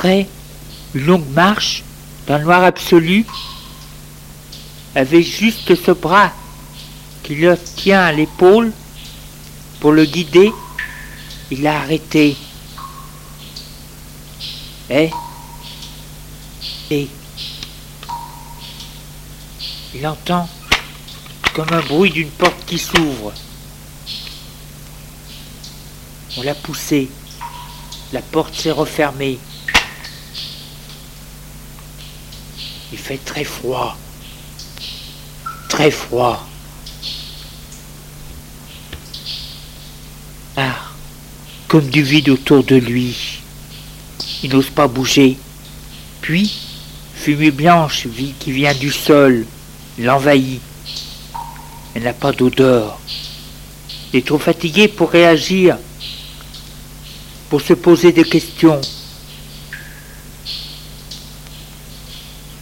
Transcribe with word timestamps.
Après 0.00 0.26
une 0.94 1.04
longue 1.04 1.28
marche 1.34 1.84
dans 2.26 2.38
le 2.38 2.44
noir 2.44 2.64
absolu, 2.64 3.26
avec 4.94 5.26
juste 5.26 5.74
ce 5.74 5.90
bras 5.90 6.32
qui 7.22 7.34
le 7.34 7.54
tient 7.76 8.00
à 8.00 8.10
l'épaule 8.10 8.72
pour 9.78 9.92
le 9.92 10.06
guider, 10.06 10.54
il 11.50 11.66
a 11.66 11.80
arrêté. 11.80 12.34
Et, 14.88 15.10
et 16.90 17.06
il 19.94 20.06
entend 20.06 20.48
comme 21.52 21.74
un 21.74 21.82
bruit 21.82 22.10
d'une 22.10 22.30
porte 22.30 22.64
qui 22.64 22.78
s'ouvre. 22.78 23.34
On 26.38 26.42
l'a 26.42 26.54
poussé. 26.54 27.10
La 28.14 28.22
porte 28.22 28.54
s'est 28.54 28.70
refermée. 28.70 29.38
Il 32.92 32.98
fait 32.98 33.18
très 33.24 33.44
froid. 33.44 33.96
Très 35.68 35.90
froid. 35.90 36.46
Ah, 40.56 40.76
comme 41.68 41.88
du 41.88 42.02
vide 42.02 42.30
autour 42.30 42.64
de 42.64 42.76
lui. 42.76 43.40
Il 44.42 44.50
n'ose 44.50 44.70
pas 44.70 44.88
bouger. 44.88 45.36
Puis, 46.20 46.52
fumée 47.14 47.50
blanche 47.50 48.06
qui 48.38 48.52
vient 48.52 48.74
du 48.74 48.90
sol 48.90 49.46
l'envahit. 49.98 50.60
Elle 51.94 52.02
n'a 52.04 52.12
pas 52.12 52.32
d'odeur. 52.32 52.98
Il 54.12 54.18
est 54.18 54.26
trop 54.26 54.38
fatigué 54.38 54.88
pour 54.88 55.10
réagir, 55.10 55.78
pour 57.48 57.60
se 57.60 57.74
poser 57.74 58.12
des 58.12 58.24
questions. 58.24 58.80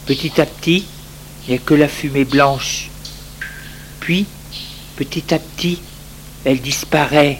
Petit 0.09 0.41
à 0.41 0.47
petit, 0.47 0.87
il 1.45 1.51
n'y 1.51 1.55
a 1.55 1.61
que 1.61 1.75
la 1.75 1.87
fumée 1.87 2.25
blanche. 2.25 2.89
Puis, 3.99 4.25
petit 4.95 5.31
à 5.35 5.37
petit, 5.37 5.79
elle 6.43 6.59
disparaît 6.61 7.39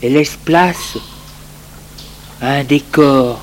et 0.00 0.08
laisse 0.08 0.38
place 0.42 0.96
à 2.40 2.52
un 2.52 2.64
décor. 2.64 3.38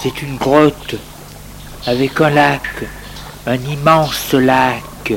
C'est 0.00 0.22
une 0.22 0.36
grotte 0.36 0.94
avec 1.84 2.20
un 2.20 2.30
lac, 2.30 2.84
un 3.48 3.58
immense 3.58 4.32
lac. 4.34 5.12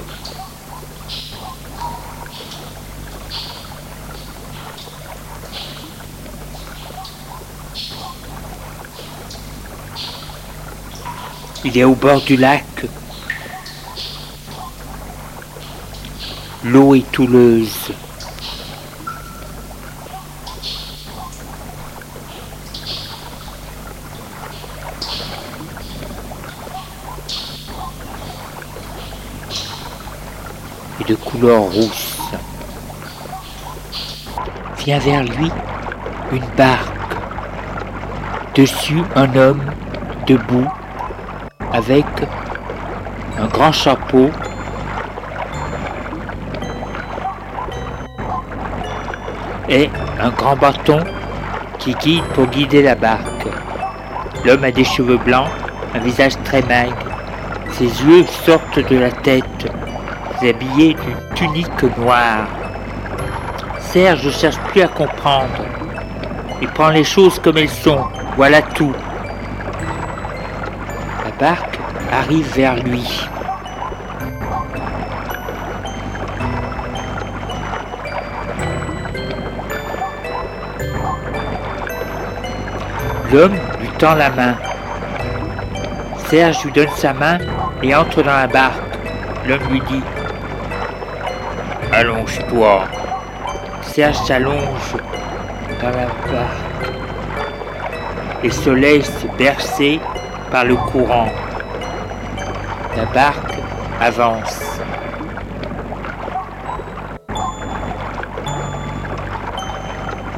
Il 11.66 11.78
est 11.78 11.84
au 11.86 11.96
bord 11.96 12.22
du 12.22 12.36
lac. 12.36 12.66
L'eau 16.66 16.96
est 16.96 17.10
touleuse. 17.12 17.92
et 31.00 31.04
de 31.06 31.16
couleur 31.16 31.62
rousse. 31.62 32.18
Vient 34.78 35.00
vers 35.00 35.24
lui 35.24 35.52
une 36.32 36.46
barque. 36.58 36.90
Dessus 38.56 39.02
un 39.16 39.36
homme 39.36 39.64
debout 40.28 40.68
avec 41.74 42.06
un 43.38 43.48
grand 43.48 43.72
chapeau 43.72 44.30
et 49.68 49.90
un 50.22 50.30
grand 50.30 50.56
bâton 50.56 51.00
qui 51.80 51.94
guide 51.96 52.24
pour 52.36 52.46
guider 52.46 52.84
la 52.84 52.96
barque. 52.96 53.48
L'homme 54.46 54.64
a 54.64 54.72
des 54.72 54.84
cheveux 54.84 55.18
blancs, 55.18 55.50
un 55.96 56.00
visage 56.00 56.34
très 56.44 56.62
maigre. 56.62 56.96
Ses 57.72 57.86
yeux 57.86 58.26
sortent 58.46 58.80
de 58.80 58.98
la 58.98 59.12
tête, 59.12 59.72
habillé 60.50 60.94
d'une 60.94 61.36
tunique 61.36 61.84
noire. 61.98 62.48
Serge 63.80 64.26
ne 64.26 64.32
cherche 64.32 64.58
plus 64.72 64.82
à 64.82 64.88
comprendre. 64.88 65.64
Il 66.62 66.68
prend 66.70 66.90
les 66.90 67.04
choses 67.04 67.40
comme 67.40 67.58
elles 67.58 67.70
sont. 67.70 68.04
Voilà 68.36 68.62
tout. 68.62 68.94
Arrive 71.46 72.56
vers 72.56 72.76
lui. 72.76 73.28
L'homme 83.34 83.56
lui 83.82 83.90
tend 83.98 84.16
la 84.16 84.30
main. 84.30 84.56
Serge 86.30 86.64
lui 86.64 86.72
donne 86.72 86.88
sa 86.96 87.14
main 87.14 87.40
et 87.82 87.94
entre 87.94 88.24
dans 88.24 88.38
la 88.38 88.48
barque. 88.48 88.80
L'homme 89.46 89.68
lui 89.70 89.82
dit 89.82 90.04
Allonge-toi. 91.92 92.86
Serge 93.82 94.16
s'allonge 94.16 94.96
dans 95.82 95.90
la 95.90 96.06
barque 96.06 96.94
et 98.44 98.50
se 98.50 98.70
laisse 98.70 99.26
bercer 99.38 100.00
par 100.54 100.66
le 100.66 100.76
courant. 100.76 101.30
La 102.96 103.06
barque 103.06 103.56
avance. 104.00 104.80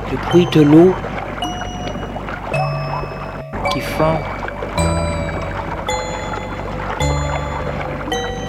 Le 0.09 0.17
bruit 0.29 0.47
de 0.53 0.61
l'eau 0.61 0.95
qui 3.71 3.81
fend, 3.81 4.21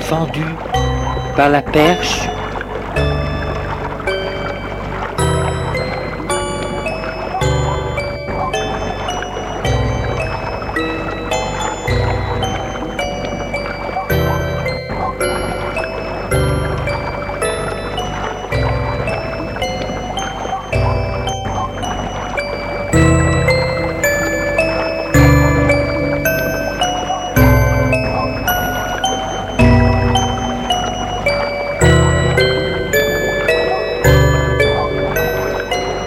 fendu 0.03 0.47
par 1.35 1.49
la 1.49 1.63
perche 1.63 2.29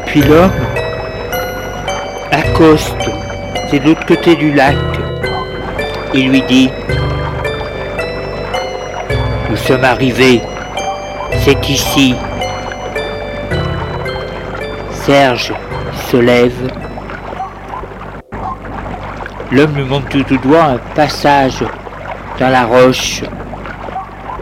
Puis 0.10 0.24
l'homme 0.24 0.52
accoste, 2.32 2.96
c'est 3.70 3.78
de 3.78 3.90
l'autre 3.90 4.08
côté 4.08 4.36
du 4.36 4.52
lac, 4.52 4.76
et 6.16 6.24
lui 6.24 6.42
dit, 6.50 6.72
nous 9.52 9.56
sommes 9.56 9.84
arrivés, 9.84 10.42
c'est 11.42 11.70
ici. 11.70 12.16
Serge 14.90 15.54
se 16.10 16.18
lève. 16.18 16.72
L'homme 19.52 19.76
lui 19.76 19.84
montre 19.84 20.18
du 20.24 20.38
doigt 20.40 20.64
un 20.64 20.78
passage 20.96 21.64
dans 22.40 22.50
la 22.50 22.66
roche. 22.66 23.22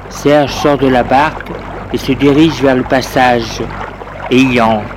Serge 0.10 0.54
sort 0.54 0.78
de 0.78 0.88
la 0.88 1.04
barque 1.04 1.50
et 1.92 1.98
se 1.98 2.14
dirige 2.14 2.62
vers 2.62 2.76
le 2.76 2.84
passage 2.84 3.62
et 4.32 4.38
y 4.38 4.62
entre. 4.62 4.97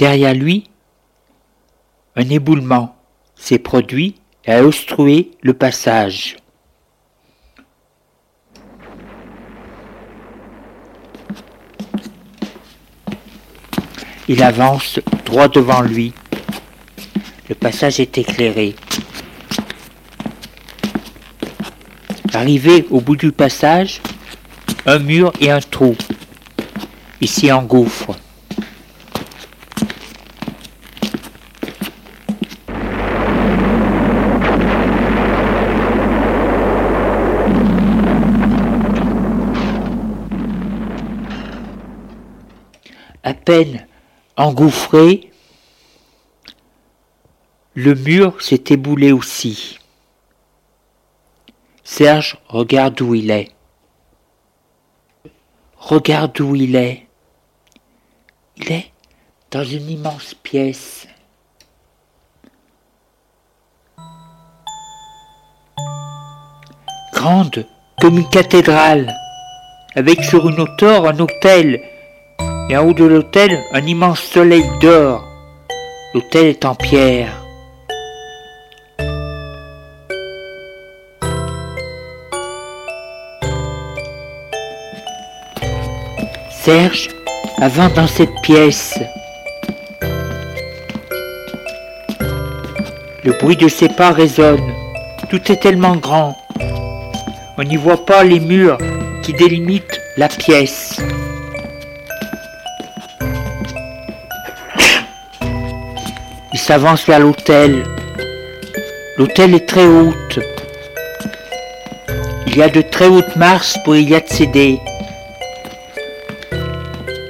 Derrière 0.00 0.32
lui, 0.32 0.64
un 2.16 2.26
éboulement 2.30 2.96
s'est 3.36 3.58
produit 3.58 4.14
et 4.46 4.52
a 4.52 4.64
obstrué 4.64 5.32
le 5.42 5.52
passage. 5.52 6.38
Il 14.26 14.42
avance 14.42 15.00
droit 15.26 15.48
devant 15.48 15.82
lui. 15.82 16.14
Le 17.50 17.54
passage 17.54 18.00
est 18.00 18.16
éclairé. 18.16 18.76
Arrivé 22.32 22.86
au 22.88 23.02
bout 23.02 23.16
du 23.16 23.32
passage, 23.32 24.00
un 24.86 24.98
mur 24.98 25.30
et 25.40 25.50
un 25.50 25.60
trou. 25.60 25.94
Ici 27.20 27.52
engouffre. 27.52 28.16
à 43.22 43.34
engouffré, 44.36 45.30
le 47.74 47.94
mur 47.94 48.40
s'est 48.42 48.64
éboulé 48.70 49.12
aussi. 49.12 49.78
Serge 51.84 52.38
regarde 52.48 53.00
où 53.00 53.14
il 53.14 53.30
est. 53.30 53.50
Regarde 55.76 56.40
où 56.40 56.54
il 56.54 56.76
est. 56.76 57.06
Il 58.56 58.70
est 58.72 58.92
dans 59.50 59.64
une 59.64 59.90
immense 59.90 60.34
pièce. 60.34 61.06
Grande 67.12 67.66
comme 68.00 68.18
une 68.18 68.28
cathédrale, 68.28 69.14
avec 69.94 70.24
sur 70.24 70.48
une 70.48 70.60
hauteur 70.60 71.06
un 71.06 71.18
hôtel 71.18 71.82
et 72.70 72.76
en 72.76 72.86
haut 72.86 72.94
de 72.94 73.04
l'hôtel, 73.04 73.58
un 73.72 73.84
immense 73.84 74.20
soleil 74.20 74.64
d'or. 74.80 75.24
L'hôtel 76.14 76.46
est 76.46 76.64
en 76.64 76.76
pierre. 76.76 77.42
Serge 86.62 87.08
avant 87.60 87.88
dans 87.88 88.06
cette 88.06 88.40
pièce. 88.42 88.96
Le 93.24 93.32
bruit 93.40 93.56
de 93.56 93.66
ses 93.66 93.88
pas 93.88 94.12
résonne. 94.12 94.72
Tout 95.28 95.50
est 95.50 95.60
tellement 95.60 95.96
grand. 95.96 96.36
On 97.58 97.64
n'y 97.64 97.76
voit 97.76 98.06
pas 98.06 98.22
les 98.22 98.38
murs 98.38 98.78
qui 99.22 99.32
délimitent 99.32 100.00
la 100.16 100.28
pièce. 100.28 100.89
S'avance 106.70 107.04
vers 107.04 107.18
l'hôtel. 107.18 107.82
L'hôtel 109.18 109.56
est 109.56 109.66
très 109.68 109.88
haute. 109.88 110.38
Il 112.46 112.56
y 112.56 112.62
a 112.62 112.68
de 112.68 112.80
très 112.80 113.08
hautes 113.08 113.34
marches 113.34 113.74
pour 113.82 113.96
y 113.96 114.14
accéder. 114.14 114.78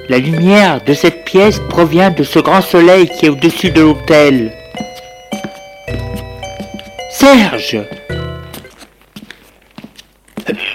La 0.09 0.19
lumière 0.19 0.83
de 0.83 0.93
cette 0.93 1.25
pièce 1.25 1.57
provient 1.69 2.11
de 2.11 2.21
ce 2.21 2.37
grand 2.37 2.61
soleil 2.61 3.09
qui 3.09 3.25
est 3.25 3.29
au-dessus 3.29 3.71
de 3.71 3.81
l'hôtel. 3.81 4.53
Serge 7.09 7.79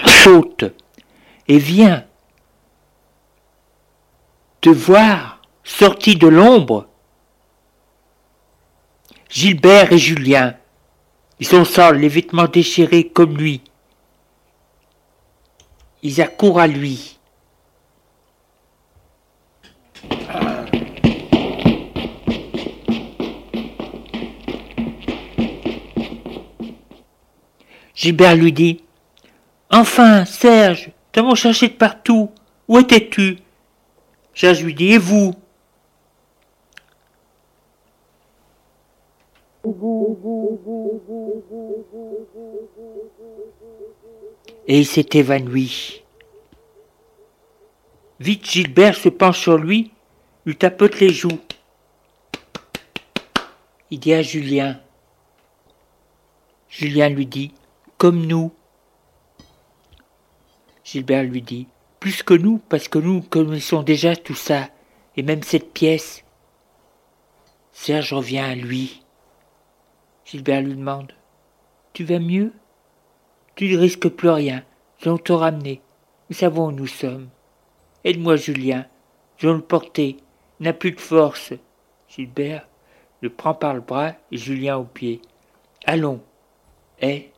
Saute 0.05 0.65
et 1.47 1.57
viens 1.57 2.03
te 4.59 4.69
voir 4.69 5.39
sorti 5.63 6.17
de 6.17 6.27
l'ombre 6.27 6.86
Gilbert 9.29 9.91
et 9.91 9.97
Julien. 9.97 10.55
Ils 11.39 11.47
sont 11.47 11.65
seuls, 11.65 11.99
les 11.99 12.07
vêtements 12.07 12.47
déchirés 12.47 13.09
comme 13.09 13.37
lui. 13.37 13.61
Ils 16.01 16.21
accourent 16.21 16.59
à 16.59 16.67
lui. 16.67 17.17
Gilbert 27.93 28.35
lui 28.35 28.53
dit 28.53 28.81
Enfin, 29.69 30.23
Serge, 30.23 30.91
t'avons 31.11 31.35
cherché 31.35 31.67
de 31.67 31.73
partout. 31.73 32.31
Où 32.67 32.79
étais-tu? 32.79 33.39
Serge 34.33 34.63
lui 34.63 34.73
dit 34.73 34.93
Et 34.93 34.97
vous? 34.97 35.33
Et 44.67 44.79
il 44.79 44.85
s'est 44.85 45.07
évanoui. 45.13 46.03
Vite 48.19 48.49
Gilbert 48.49 48.95
se 48.95 49.09
penche 49.09 49.39
sur 49.39 49.57
lui, 49.57 49.91
lui 50.45 50.55
tapote 50.55 50.99
les 50.99 51.09
joues. 51.09 51.39
Il 53.91 53.99
dit 53.99 54.13
à 54.13 54.21
Julien. 54.21 54.79
Julien 56.69 57.09
lui 57.09 57.25
dit, 57.25 57.53
comme 57.97 58.25
nous. 58.25 58.51
Gilbert 60.83 61.23
lui 61.23 61.41
dit, 61.41 61.67
plus 61.99 62.23
que 62.23 62.33
nous, 62.33 62.59
parce 62.69 62.87
que 62.87 62.99
nous 62.99 63.21
connaissons 63.21 63.83
déjà 63.83 64.15
tout 64.15 64.35
ça, 64.35 64.69
et 65.15 65.23
même 65.23 65.43
cette 65.43 65.73
pièce 65.73 66.23
Serge 67.71 68.11
revient 68.13 68.39
à 68.39 68.55
lui. 68.55 69.03
Gilbert 70.27 70.61
lui 70.61 70.75
demande 70.75 71.13
Tu 71.93 72.03
vas 72.03 72.19
mieux? 72.19 72.51
Tu 73.55 73.69
ne 73.69 73.77
risques 73.77 74.09
plus 74.09 74.29
rien. 74.29 74.63
Nous 74.99 75.07
allons 75.07 75.17
te 75.17 75.31
ramener. 75.31 75.81
Nous 76.29 76.35
savons 76.35 76.67
où 76.67 76.71
nous 76.73 76.85
sommes. 76.85 77.29
Aide-moi, 78.03 78.35
Julien. 78.35 78.85
Je 79.37 79.47
vais 79.47 79.53
le 79.53 79.61
porter. 79.61 80.17
Il 80.59 80.65
n'a 80.65 80.73
plus 80.73 80.91
de 80.91 80.99
force. 80.99 81.53
Gilbert 82.09 82.67
le 83.21 83.29
prend 83.29 83.53
par 83.53 83.73
le 83.73 83.79
bras 83.79 84.13
et 84.31 84.37
Julien 84.37 84.77
au 84.77 84.83
pied. 84.83 85.21
Allons. 85.85 86.21
Et 86.99 87.31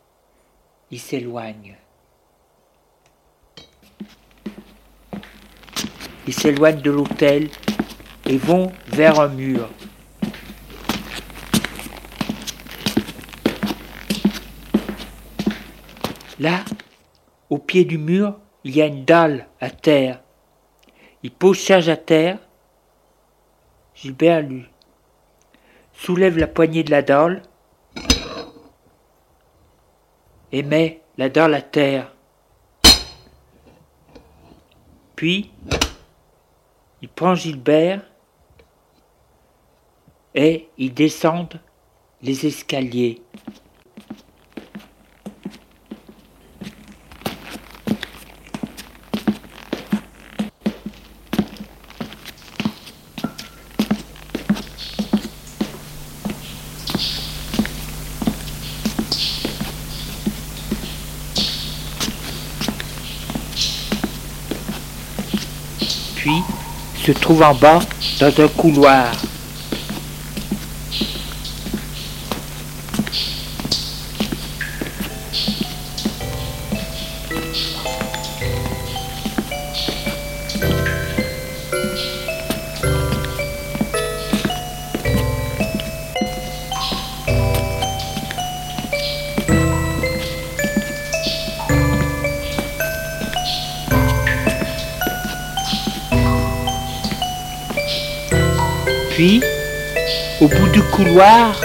il 0.89 0.99
s'éloigne. 0.99 1.77
Ils 6.25 6.33
s'éloignent 6.33 6.81
de 6.81 6.91
l'hôtel 6.91 7.49
et 8.25 8.37
vont 8.37 8.71
vers 8.87 9.19
un 9.19 9.27
mur. 9.27 9.69
Là, 16.39 16.63
au 17.49 17.57
pied 17.57 17.83
du 17.83 17.97
mur, 17.97 18.39
il 18.63 18.75
y 18.75 18.81
a 18.81 18.85
une 18.85 19.03
dalle 19.03 19.47
à 19.59 19.69
terre. 19.69 20.21
Il 21.21 21.31
pose 21.31 21.59
Serge 21.59 21.89
à 21.89 21.97
terre. 21.97 22.39
Gilbert 23.93 24.41
lui 24.41 24.65
soulève 25.93 26.37
la 26.37 26.47
poignée 26.47 26.83
de 26.83 26.91
la 26.91 27.01
dalle 27.01 27.41
et 30.53 30.63
met 30.63 31.01
la 31.17 31.27
dalle 31.27 31.53
à 31.53 31.61
terre. 31.61 32.13
Puis, 35.17 35.51
il 37.01 37.09
prend 37.09 37.35
Gilbert 37.35 38.01
et 40.33 40.69
ils 40.77 40.93
descendent 40.93 41.59
les 42.21 42.45
escaliers. 42.45 43.21
Trouve 67.29 67.43
en 67.43 67.53
bas 67.53 67.77
dans 68.19 68.43
un 68.43 68.47
couloir. 68.47 69.11
Couloir, 100.99 101.55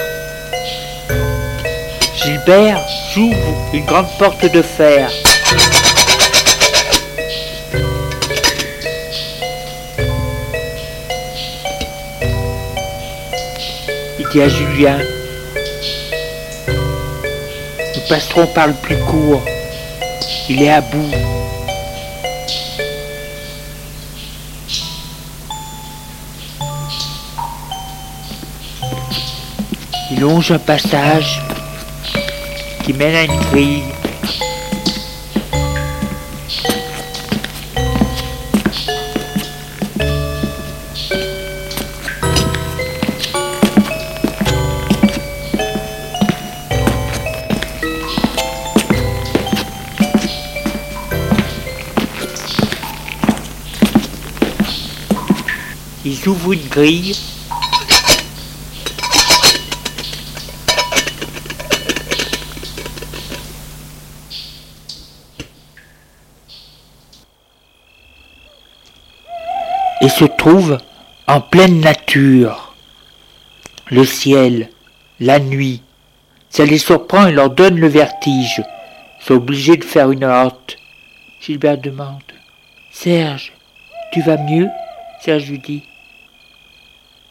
Gilbert 2.15 2.79
j'ouvre 3.13 3.35
une 3.73 3.85
grande 3.85 4.07
porte 4.17 4.45
de 4.45 4.63
fer. 4.63 5.11
Il 14.21 14.29
dit 14.31 14.41
à 14.41 14.49
Julien, 14.49 14.99
nous 16.69 18.09
passerons 18.09 18.47
par 18.55 18.69
le 18.69 18.75
plus 18.75 18.99
court. 18.99 19.43
Il 20.49 20.63
est 20.63 20.71
à 20.71 20.81
bout. 20.81 21.34
Il 30.17 30.21
longe 30.21 30.53
un 30.53 30.61
passage 30.61 31.43
qui 32.85 32.93
mène 32.93 33.17
à 33.17 33.25
une 33.25 33.41
grille. 33.51 33.83
Ils 56.05 56.29
ouvrent 56.29 56.53
une 56.53 56.69
grille 56.69 57.17
en 71.27 71.41
pleine 71.41 71.81
nature. 71.81 72.75
Le 73.91 74.05
ciel, 74.05 74.69
la 75.21 75.39
nuit, 75.39 75.83
ça 76.51 76.65
les 76.65 76.79
surprend 76.79 77.27
et 77.27 77.33
leur 77.33 77.51
donne 77.51 77.79
le 77.79 77.89
vertige. 77.89 78.63
Sont 79.21 79.35
obligés 79.35 79.77
de 79.77 79.85
faire 79.85 80.11
une 80.11 80.25
halte. 80.25 80.77
Gilbert 81.41 81.79
demande 81.79 82.21
Serge, 82.91 83.53
tu 84.13 84.21
vas 84.21 84.37
mieux? 84.37 84.69
Serge 85.21 85.49
lui 85.49 85.59
dit 85.59 85.83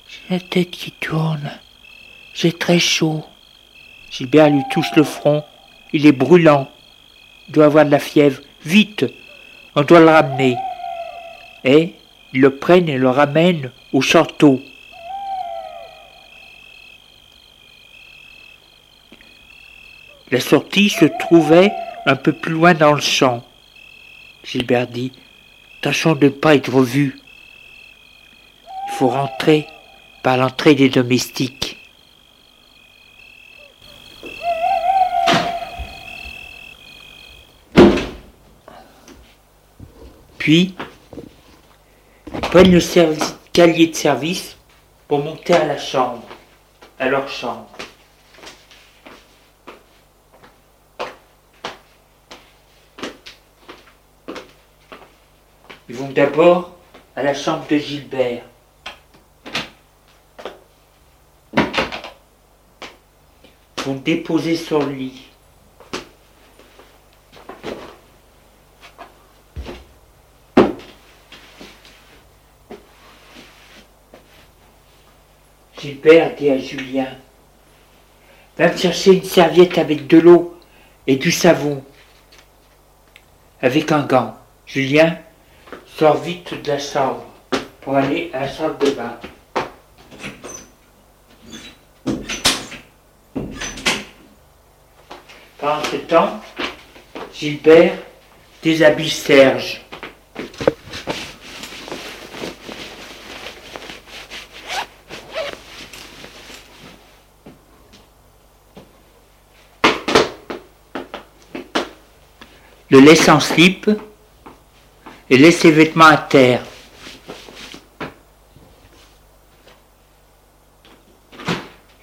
J'ai 0.08 0.36
la 0.36 0.40
tête 0.40 0.72
qui 0.72 0.92
tourne. 0.92 1.52
J'ai 2.34 2.52
très 2.52 2.80
chaud. 2.80 3.24
Gilbert 4.10 4.50
lui 4.50 4.64
touche 4.72 4.92
le 4.96 5.04
front. 5.04 5.44
Il 5.92 6.08
est 6.08 6.12
brûlant. 6.12 6.68
Il 7.48 7.54
doit 7.54 7.66
avoir 7.66 7.86
de 7.86 7.92
la 7.92 8.00
fièvre. 8.00 8.42
Vite 8.66 9.06
On 9.76 9.84
doit 9.84 10.00
le 10.00 10.10
ramener. 10.10 10.58
Et 11.64 11.94
ils 12.34 12.42
le 12.42 12.56
prennent 12.58 12.90
et 12.90 12.98
le 12.98 13.10
ramènent 13.10 13.72
au 13.94 14.02
château. 14.02 14.62
La 20.32 20.40
sortie 20.40 20.90
se 20.90 21.06
trouvait 21.06 21.72
un 22.08 22.16
peu 22.16 22.34
plus 22.34 22.54
loin 22.54 22.74
dans 22.74 22.94
le 22.94 23.02
champ. 23.02 23.44
Gilbert 24.44 24.88
dit 24.88 25.12
Tâchons 25.82 26.16
de 26.16 26.26
ne 26.26 26.32
pas 26.32 26.56
être 26.56 26.82
vus. 26.82 27.20
Il 28.88 28.94
faut 28.94 29.10
rentrer 29.10 29.68
par 30.24 30.38
l'entrée 30.38 30.74
des 30.74 30.90
domestiques. 30.90 31.78
Puis, 40.40 40.74
prennent 42.54 42.72
le 42.72 42.80
calier 43.52 43.88
de 43.88 43.96
service 43.96 44.56
pour 45.08 45.24
monter 45.24 45.56
à 45.56 45.66
la 45.66 45.80
chambre, 45.80 46.22
à 47.00 47.10
leur 47.10 47.28
chambre. 47.28 47.68
Ils 55.90 55.96
vont 55.96 56.12
d'abord 56.12 56.78
à 57.16 57.24
la 57.24 57.34
chambre 57.34 57.66
de 57.68 57.78
Gilbert. 57.80 58.44
Ils 61.58 61.64
vont 63.84 63.96
déposer 63.96 64.56
sur 64.56 64.78
le 64.78 64.94
lit. 64.94 65.33
Super, 76.04 76.36
dit 76.36 76.50
à 76.50 76.58
Julien. 76.58 77.08
Va 78.58 78.70
me 78.70 78.78
chercher 78.78 79.14
une 79.14 79.24
serviette 79.24 79.78
avec 79.78 80.06
de 80.06 80.20
l'eau 80.20 80.60
et 81.08 81.16
du 81.16 81.32
savon. 81.32 81.82
Avec 83.62 83.90
un 83.90 84.02
gant. 84.04 84.36
Julien 84.66 85.18
sort 85.86 86.18
vite 86.18 86.62
de 86.62 86.72
la 86.72 86.78
chambre 86.78 87.24
pour 87.80 87.96
aller 87.96 88.30
à 88.34 88.42
la 88.42 88.50
salle 88.50 88.78
de 88.80 88.92
bain. 88.92 89.18
Pendant 95.58 95.84
ce 95.86 95.96
temps, 95.96 96.42
Gilbert 97.34 97.98
déshabille 98.62 99.10
Serge. 99.10 99.82
Le 112.94 113.00
laisse 113.00 113.28
en 113.28 113.40
slip 113.40 113.90
et 115.28 115.36
laisse 115.36 115.62
ses 115.62 115.72
vêtements 115.72 116.06
à 116.06 116.18
terre. 116.18 116.62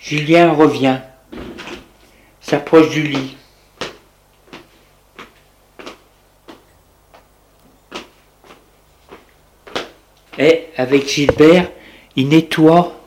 Julien 0.01 0.53
revient, 0.53 0.99
s'approche 2.41 2.91
du 2.91 3.05
lit. 3.05 3.37
Et 10.39 10.71
avec 10.77 11.09
Gilbert, 11.09 11.71
il 12.17 12.27
nettoie 12.27 13.00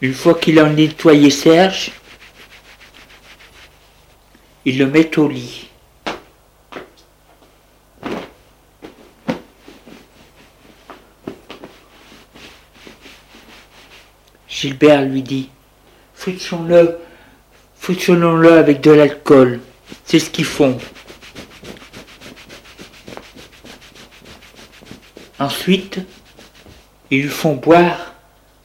Une 0.00 0.14
fois 0.14 0.34
qu'il 0.34 0.58
a 0.58 0.68
nettoyé 0.68 1.30
Serge, 1.30 1.92
il 4.64 4.78
le 4.78 4.86
met 4.86 5.16
au 5.18 5.28
lit. 5.28 5.68
Gilbert 14.48 15.02
lui 15.02 15.22
dit 15.22 15.50
Frictionnons-le, 16.14 16.98
frictionnons-le 17.76 18.52
avec 18.54 18.80
de 18.80 18.90
l'alcool. 18.90 19.60
C'est 20.04 20.18
ce 20.18 20.30
qu'ils 20.30 20.44
font. 20.44 20.76
Ensuite, 25.38 26.00
ils 27.10 27.28
font 27.28 27.54
boire 27.54 28.07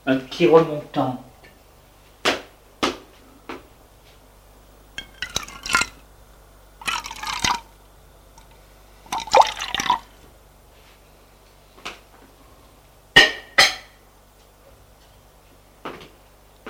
un 0.06 0.16
petit 0.16 0.46
remontant. 0.46 1.22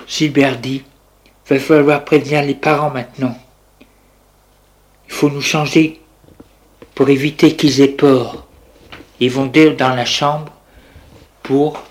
Gilbert 0.07 0.59
dit, 0.59 0.83
va 1.49 1.59
falloir 1.59 2.05
prévenir 2.05 2.41
les 2.41 2.55
parents 2.55 2.89
maintenant. 2.89 3.37
Il 5.07 5.13
faut 5.13 5.29
nous 5.29 5.41
changer 5.41 5.99
pour 6.93 7.09
éviter 7.09 7.57
qu'ils 7.57 7.81
aient 7.81 7.89
peur. 7.89 8.45
Ils 9.19 9.29
vont 9.29 9.47
dans 9.47 9.93
la 9.93 10.05
chambre 10.05 10.53
pour 11.43 11.83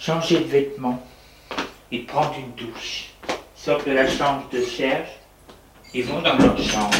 changer 0.00 0.38
de 0.38 0.44
vêtements 0.44 1.06
et 1.92 2.00
prendre 2.00 2.34
une 2.38 2.52
douche. 2.52 3.10
Sortent 3.54 3.86
de 3.86 3.92
la 3.92 4.08
chambre 4.08 4.48
de 4.50 4.62
Serge 4.62 5.10
et 5.92 6.02
vont 6.02 6.22
dans 6.22 6.38
leur 6.38 6.56
chambre. 6.58 6.96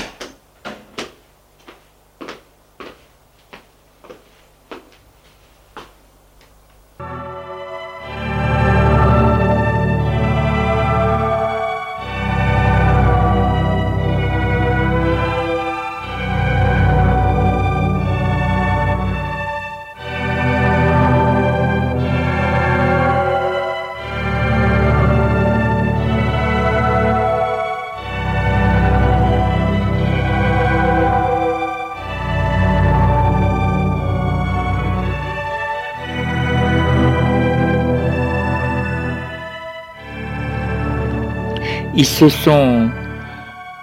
Ils 42.01 42.07
se 42.07 42.31
sont 42.31 42.91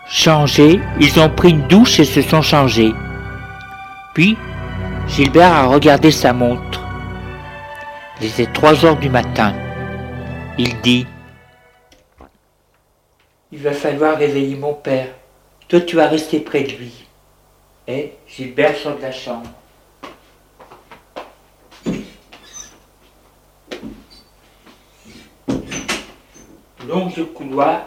changés, 0.09 0.79
ils 0.99 1.19
ont 1.19 1.29
pris 1.29 1.51
une 1.51 1.67
douche 1.67 1.99
et 1.99 2.03
se 2.03 2.23
sont 2.23 2.41
changés. 2.41 2.91
Puis, 4.15 4.35
Gilbert 5.07 5.53
a 5.53 5.67
regardé 5.67 6.09
sa 6.09 6.33
montre. 6.33 6.81
Il 8.19 8.25
était 8.25 8.47
3 8.47 8.85
heures 8.85 8.97
du 8.97 9.11
matin. 9.11 9.53
Il 10.57 10.81
dit 10.81 11.05
Il 13.51 13.59
va 13.59 13.73
falloir 13.73 14.17
réveiller 14.17 14.55
mon 14.55 14.73
père. 14.73 15.09
Toi, 15.67 15.81
tu 15.81 15.95
vas 15.95 16.07
rester 16.07 16.39
près 16.39 16.63
de 16.63 16.71
lui. 16.71 17.05
Et 17.87 18.13
Gilbert 18.27 18.75
sort 18.77 18.97
de 18.97 19.03
la 19.03 19.11
chambre. 19.11 19.51
Longe 26.87 27.15
le 27.17 27.25
couloir, 27.25 27.81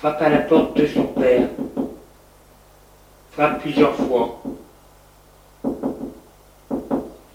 frappe 0.00 0.22
à 0.22 0.30
la 0.30 0.38
porte 0.38 0.78
de 0.78 0.86
son 0.86 1.04
père, 1.04 1.46
frappe 3.32 3.60
plusieurs 3.60 3.94
fois. 3.94 4.42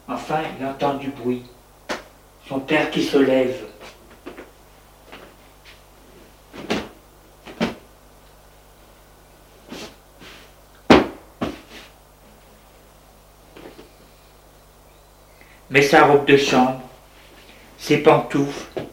Enfin, 0.07 0.39
il 0.59 0.65
entend 0.65 0.95
du 0.95 1.09
bruit, 1.09 1.43
son 2.49 2.59
père 2.59 2.89
qui 2.89 3.03
se 3.03 3.19
lève. 3.19 3.55
met 15.69 15.81
sa 15.81 16.05
robe 16.05 16.25
de 16.25 16.37
chambre, 16.37 16.79
ses 17.77 17.97
pantoufles, 17.97 18.84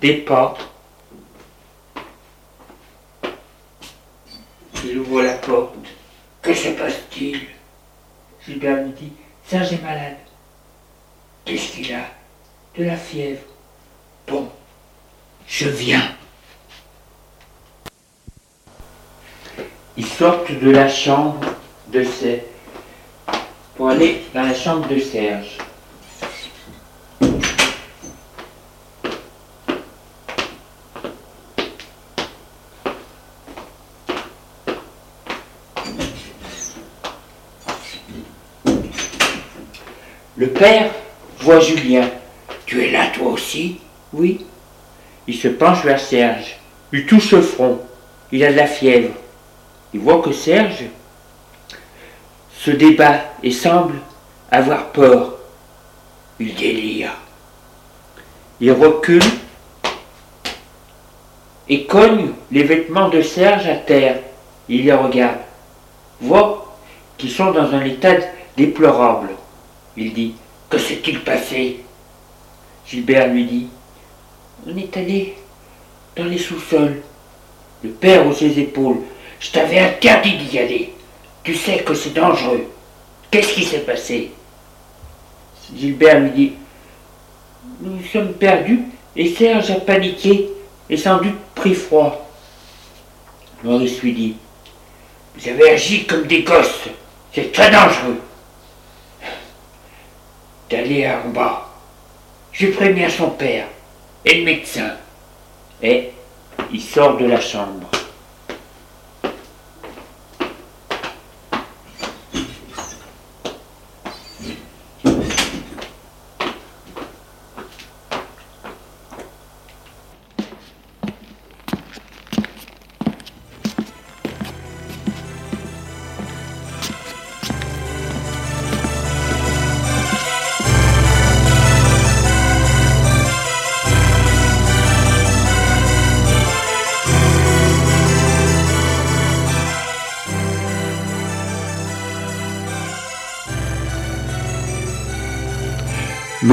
des 0.00 0.14
pas. 0.18 0.56
Il 4.84 4.98
ouvre 4.98 5.22
la 5.22 5.34
porte. 5.34 5.74
Que 6.42 6.54
se 6.54 6.70
passe-t-il? 6.70 7.40
Gilbert 8.46 8.82
lui 8.84 8.92
dit 8.92 9.12
Serge 9.46 9.72
est 9.74 9.82
malade. 9.82 10.16
Qu'est-ce 11.44 11.72
qu'il 11.72 11.92
a? 11.94 12.06
De 12.76 12.84
la 12.84 12.96
fièvre. 12.96 13.42
Bon, 14.26 14.48
je 15.46 15.68
viens. 15.68 16.16
Ils 19.96 20.06
sortent 20.06 20.52
de 20.52 20.70
la 20.70 20.88
chambre 20.88 21.46
de 21.88 22.04
Serge 22.04 22.42
pour 23.76 23.88
aller 23.88 24.22
dans 24.32 24.42
la 24.42 24.54
chambre 24.54 24.88
de 24.88 24.98
Serge. 24.98 25.58
Père 40.60 40.90
voit 41.38 41.58
Julien. 41.60 42.06
Tu 42.66 42.84
es 42.84 42.90
là 42.90 43.06
toi 43.14 43.28
aussi? 43.28 43.80
Oui. 44.12 44.44
Il 45.26 45.34
se 45.34 45.48
penche 45.48 45.82
vers 45.84 45.98
Serge, 45.98 46.58
lui 46.92 47.06
touche 47.06 47.32
le 47.32 47.40
front. 47.40 47.80
Il 48.30 48.44
a 48.44 48.52
de 48.52 48.56
la 48.58 48.66
fièvre. 48.66 49.14
Il 49.94 50.00
voit 50.00 50.20
que 50.20 50.32
Serge 50.32 50.84
se 52.52 52.70
débat 52.70 53.20
et 53.42 53.50
semble 53.50 53.94
avoir 54.50 54.88
peur. 54.88 55.36
Il 56.38 56.54
délire. 56.54 57.12
Il 58.60 58.72
recule 58.72 59.22
et 61.70 61.86
cogne 61.86 62.32
les 62.50 62.64
vêtements 62.64 63.08
de 63.08 63.22
Serge 63.22 63.66
à 63.66 63.76
terre. 63.76 64.18
Il 64.68 64.84
les 64.84 64.92
regarde. 64.92 65.38
Voit 66.20 66.76
qu'ils 67.16 67.30
sont 67.30 67.50
dans 67.50 67.72
un 67.72 67.82
état 67.82 68.16
déplorable. 68.58 69.30
Il 69.96 70.12
dit 70.12 70.34
Que 70.70 70.78
s'est-il 70.78 71.20
passé? 71.24 71.80
Gilbert 72.86 73.26
lui 73.28 73.44
dit 73.44 73.66
On 74.66 74.76
est 74.76 74.96
allé 74.96 75.34
dans 76.16 76.24
les 76.24 76.38
sous-sols. 76.38 77.02
Le 77.82 77.90
père 77.90 78.24
aux 78.26 78.32
ses 78.32 78.56
épaules. 78.60 79.00
Je 79.40 79.50
t'avais 79.50 79.80
interdit 79.80 80.36
d'y 80.36 80.58
aller. 80.60 80.94
Tu 81.42 81.56
sais 81.56 81.78
que 81.78 81.94
c'est 81.94 82.14
dangereux. 82.14 82.70
Qu'est-ce 83.30 83.52
qui 83.52 83.64
s'est 83.64 83.80
passé? 83.80 84.30
Gilbert 85.76 86.20
lui 86.20 86.30
dit 86.30 86.52
Nous 87.80 88.04
sommes 88.04 88.34
perdus 88.34 88.82
et 89.16 89.34
Serge 89.34 89.72
a 89.72 89.80
paniqué 89.80 90.50
et 90.88 90.96
sans 90.96 91.18
doute 91.18 91.38
pris 91.56 91.74
froid. 91.74 92.30
Maurice 93.64 94.00
lui 94.02 94.12
dit 94.12 94.36
Vous 95.36 95.48
avez 95.48 95.70
agi 95.70 96.06
comme 96.06 96.26
des 96.28 96.42
gosses. 96.42 96.88
C'est 97.32 97.50
très 97.50 97.70
dangereux. 97.70 98.20
D'aller 100.70 101.04
à 101.04 101.18
bas. 101.18 101.68
Je 102.52 102.68
préviens 102.68 103.10
son 103.10 103.30
père 103.30 103.66
et 104.24 104.38
le 104.38 104.44
médecin. 104.44 104.92
Et 105.82 106.10
il 106.72 106.80
sort 106.80 107.16
de 107.16 107.26
la 107.26 107.40
chambre. 107.40 107.90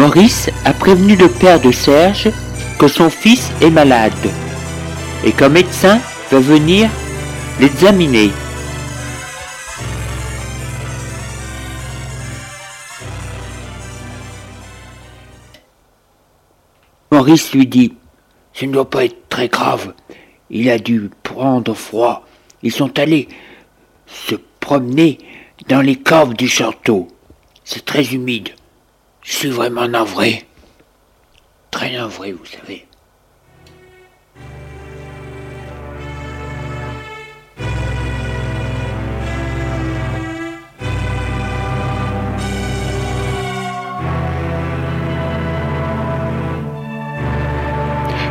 Maurice 0.07 0.49
a 0.63 0.71
prévenu 0.71 1.17
le 1.17 1.27
père 1.27 1.59
de 1.59 1.69
Serge 1.69 2.31
que 2.79 2.87
son 2.87 3.09
fils 3.09 3.51
est 3.59 3.69
malade 3.69 4.13
et 5.25 5.33
qu'un 5.33 5.49
médecin 5.49 5.99
va 6.31 6.39
venir 6.39 6.89
l'examiner. 7.59 8.31
Maurice 17.11 17.51
lui 17.51 17.67
dit 17.67 17.93
Ce 18.53 18.63
ne 18.63 18.71
doit 18.71 18.89
pas 18.89 19.03
être 19.03 19.27
très 19.27 19.49
grave. 19.49 19.93
Il 20.49 20.69
a 20.69 20.79
dû 20.79 21.09
prendre 21.21 21.73
froid. 21.73 22.25
Ils 22.63 22.71
sont 22.71 22.97
allés 22.97 23.27
se 24.05 24.35
promener 24.61 25.17
dans 25.67 25.81
les 25.81 25.97
caves 25.97 26.33
du 26.33 26.47
château. 26.47 27.09
C'est 27.65 27.83
très 27.83 28.13
humide. 28.13 28.51
Je 29.27 29.35
suis 29.35 29.49
vraiment 29.49 29.89
navré. 29.89 30.45
Très 31.69 31.91
navré, 31.91 32.31
vous 32.31 32.45
savez. 32.45 32.87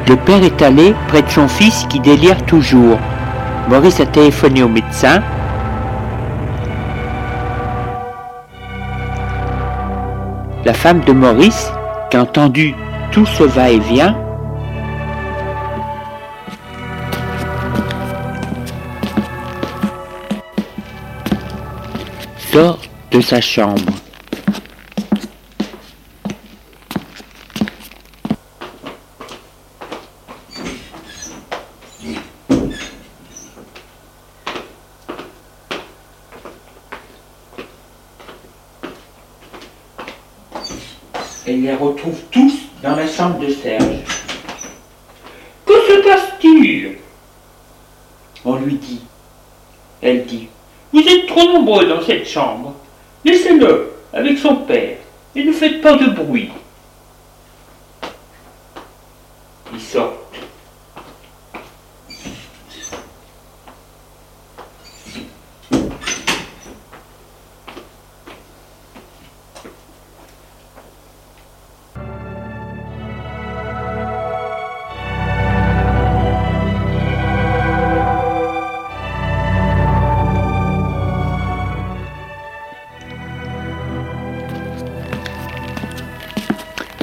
Le 0.09 0.17
père 0.17 0.43
est 0.43 0.63
allé 0.63 0.95
près 1.09 1.21
de 1.21 1.29
son 1.29 1.47
fils 1.47 1.85
qui 1.91 2.01
délire 2.01 2.43
toujours. 2.47 2.99
Maurice 3.69 4.01
a 4.01 4.07
téléphoné 4.07 4.63
au 4.63 4.69
médecin 4.69 5.23
La 10.67 10.75
femme 10.75 10.99
de 11.05 11.13
Maurice, 11.13 11.71
qui 12.11 12.17
a 12.17 12.23
entendu 12.23 12.75
tout 13.13 13.25
ce 13.25 13.45
va-et-vient, 13.45 14.19
sort 22.51 22.81
de 23.13 23.21
sa 23.21 23.41
chambre. 23.41 23.93
Elle 41.49 41.63
les 41.63 41.75
retrouve 41.75 42.19
tous 42.33 42.55
dans 42.83 42.97
la 42.97 43.07
chambre 43.07 43.39
de 43.39 43.51
Serge. 43.51 44.03
Que 45.65 45.75
se 45.75 46.03
passe-t-il 46.03 46.97
On 48.45 48.57
lui 48.57 48.75
dit. 48.75 49.03
Elle 50.03 50.27
dit. 50.27 50.49
Vous 50.93 51.03
êtes 51.03 51.27
trop 51.29 51.45
nombreux 51.45 51.87
dans 51.87 52.03
cette 52.03 52.26
Laissez-le 53.25 53.93
avec 54.13 54.39
son 54.39 54.57
père 54.57 54.97
et 55.35 55.45
ne 55.45 55.53
faites 55.53 55.81
pas 55.81 55.97
de 55.97 56.07
bruit. 56.11 56.51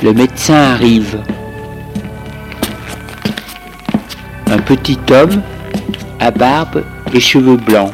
Le 0.04 0.14
médecin 0.14 0.56
arrive. 0.56 1.24
Un 4.48 4.58
petit 4.58 5.00
homme 5.10 5.42
à 6.20 6.30
barbe 6.30 6.84
et 7.14 7.22
cheveux 7.22 7.56
blancs. 7.56 7.94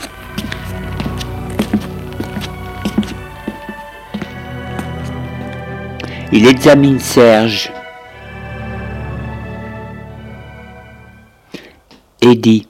Il 6.32 6.48
examine 6.48 7.00
Serge 7.00 7.72
et 12.24 12.34
dit 12.34 12.67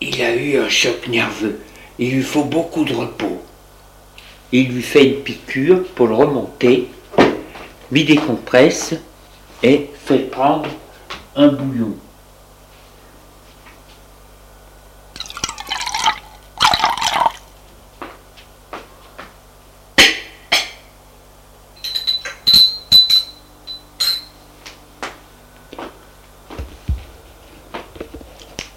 Il 0.00 0.22
a 0.22 0.36
eu 0.36 0.58
un 0.60 0.68
choc 0.68 1.08
nerveux. 1.08 1.58
Il 1.98 2.14
lui 2.14 2.22
faut 2.22 2.44
beaucoup 2.44 2.84
de 2.84 2.94
repos. 2.94 3.42
Il 4.52 4.68
lui 4.68 4.82
fait 4.82 5.08
une 5.08 5.22
piqûre 5.24 5.82
pour 5.96 6.06
le 6.06 6.14
remonter 6.14 6.86
lui 7.90 8.04
décompresse 8.04 8.94
et 9.62 9.90
fait 10.04 10.30
prendre 10.30 10.68
un 11.34 11.48
bouillon. 11.48 11.96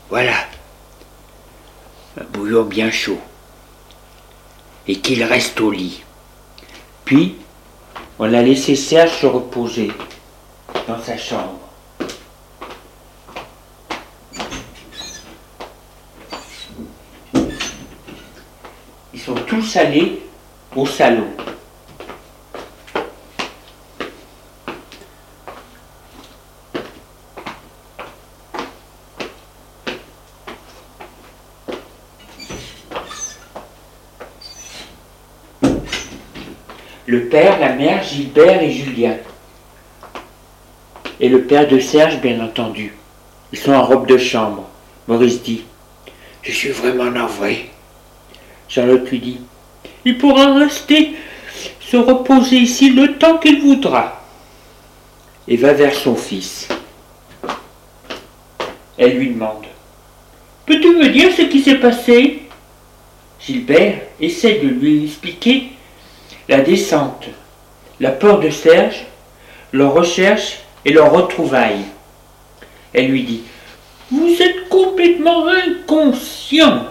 Voilà, 0.09 0.33
un 2.19 2.23
bouillon 2.23 2.63
bien 2.63 2.89
chaud, 2.89 3.19
et 4.87 4.99
qu'il 4.99 5.23
reste 5.23 5.61
au 5.61 5.69
lit. 5.69 6.01
Puis, 7.05 7.37
on 8.19 8.33
a 8.33 8.41
laissé 8.41 8.75
Serge 8.75 9.21
se 9.21 9.25
reposer 9.25 9.91
dans 10.87 11.01
sa 11.01 11.17
chambre. 11.17 11.59
Ils 19.13 19.19
sont 19.19 19.35
tous 19.47 19.77
allés 19.77 20.21
au 20.75 20.85
salon. 20.85 21.27
Le 37.09 37.25
père, 37.25 37.59
la 37.59 37.73
mère, 37.73 38.03
Gilbert 38.03 38.61
et 38.61 38.69
Julien. 38.69 39.17
et 41.19 41.27
le 41.27 41.41
père 41.41 41.67
de 41.67 41.79
Serge, 41.79 42.21
bien 42.21 42.39
entendu. 42.39 42.93
Ils 43.51 43.57
sont 43.57 43.71
en 43.71 43.83
robe 43.83 44.05
de 44.05 44.17
chambre. 44.17 44.69
Maurice 45.07 45.41
dit 45.41 45.63
Je 46.43 46.51
suis 46.51 46.69
vraiment 46.69 47.09
navré. 47.09 47.71
Charlotte 48.67 49.09
lui 49.09 49.19
dit 49.19 49.39
Il 50.05 50.19
pourra 50.19 50.53
rester 50.53 51.15
se 51.81 51.97
reposer 51.97 52.57
ici 52.57 52.91
le 52.91 53.17
temps 53.17 53.39
qu'il 53.39 53.59
voudra. 53.59 54.23
Et 55.47 55.57
va 55.57 55.73
vers 55.73 55.95
son 55.95 56.15
fils. 56.15 56.67
Elle 58.99 59.17
lui 59.17 59.31
demande 59.31 59.65
Peux-tu 60.67 60.95
me 60.95 61.09
dire 61.09 61.31
ce 61.35 61.41
qui 61.41 61.61
s'est 61.61 61.79
passé? 61.79 62.43
Gilbert 63.39 63.99
essaie 64.21 64.59
de 64.59 64.67
lui 64.67 65.05
expliquer 65.05 65.71
la 66.49 66.61
descente, 66.61 67.27
la 67.99 68.09
peur 68.09 68.39
de 68.39 68.49
Serge, 68.49 69.05
leur 69.71 69.93
recherche 69.93 70.61
et 70.83 70.91
leur 70.91 71.11
retrouvaille. 71.11 71.85
Elle 72.91 73.09
lui 73.09 73.23
dit 73.23 73.43
Vous 74.11 74.35
êtes 74.41 74.67
complètement 74.67 75.45
inconscient. 75.47 76.85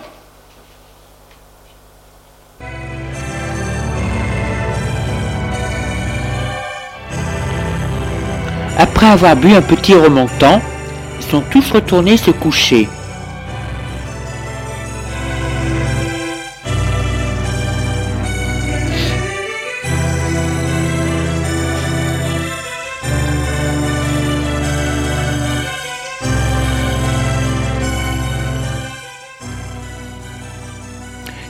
Après 8.79 9.07
avoir 9.07 9.35
bu 9.35 9.53
un 9.55 9.63
petit 9.63 9.95
remontant, 9.95 10.63
ils 11.19 11.27
sont 11.27 11.43
tous 11.51 11.69
retournés 11.73 12.17
se 12.17 12.31
coucher. 12.31 12.89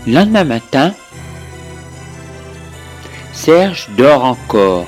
Le 0.09 0.15
lendemain 0.15 0.45
matin, 0.45 0.95
Serge 3.35 3.91
dort 3.99 4.25
encore. 4.25 4.87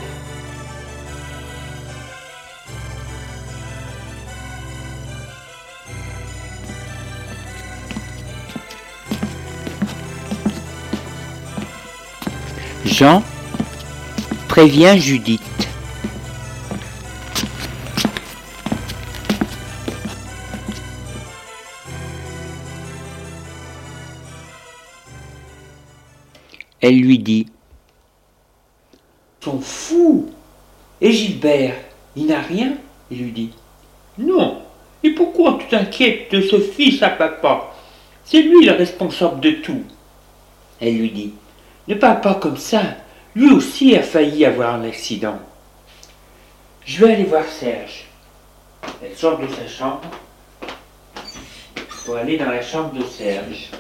Jean 12.87 13.23
prévient 14.49 14.99
Judith. 14.99 15.50
Elle 26.91 27.03
lui 27.03 27.21
dit 27.21 27.47
Son 29.39 29.61
fou 29.61 30.29
Et 31.01 31.13
Gilbert, 31.13 31.77
il 32.17 32.27
n'a 32.27 32.41
rien? 32.41 32.73
Il 33.13 33.23
lui 33.23 33.31
dit 33.31 33.51
Non 34.19 34.61
Et 35.05 35.11
pourquoi 35.11 35.57
tu 35.61 35.69
t'inquiètes 35.69 36.33
de 36.33 36.41
ce 36.41 36.59
fils 36.59 37.01
à 37.05 37.11
papa? 37.11 37.73
C'est 38.25 38.43
lui 38.43 38.67
le 38.67 38.73
responsable 38.73 39.39
de 39.39 39.53
tout. 39.53 39.85
Elle 40.81 40.99
lui 40.99 41.13
dit 41.13 41.33
Ne 41.87 41.95
parle 41.95 42.23
pas 42.23 42.35
comme 42.35 42.57
ça. 42.57 42.83
Lui 43.37 43.53
aussi 43.53 43.95
a 43.95 44.03
failli 44.03 44.45
avoir 44.45 44.75
un 44.75 44.83
accident. 44.83 45.39
Je 46.85 47.05
vais 47.05 47.13
aller 47.15 47.23
voir 47.23 47.45
Serge. 47.45 48.07
Elle 49.01 49.17
sort 49.17 49.39
de 49.39 49.47
sa 49.47 49.69
chambre 49.69 50.01
pour 52.05 52.17
aller 52.17 52.37
dans 52.37 52.51
la 52.51 52.63
chambre 52.63 52.95
de 52.95 53.05
Serge. 53.05 53.71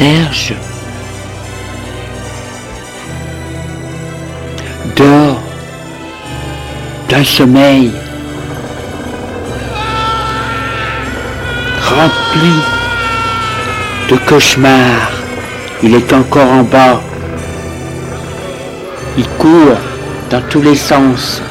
Serge 0.00 0.54
dort 4.96 5.42
d'un 7.10 7.22
sommeil 7.22 7.92
rempli 11.82 12.54
de 14.08 14.16
cauchemar. 14.26 15.12
Il 15.82 15.94
est 15.94 16.10
encore 16.14 16.50
en 16.50 16.62
bas. 16.62 17.02
Il 19.18 19.28
court 19.36 19.76
dans 20.30 20.40
tous 20.48 20.62
les 20.62 20.76
sens. 20.76 21.42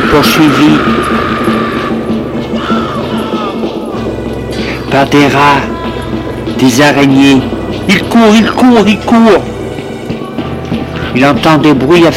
Poursuivi 0.00 0.78
par 4.90 5.06
des 5.06 5.26
rats, 5.28 5.62
des 6.58 6.80
araignées. 6.80 7.42
Il 7.88 8.02
court, 8.04 8.34
il 8.34 8.50
court, 8.50 8.84
il 8.86 8.98
court. 9.00 9.42
Il 11.14 11.24
entend 11.26 11.58
des 11.58 11.74
bruits 11.74 12.06
à 12.06 12.12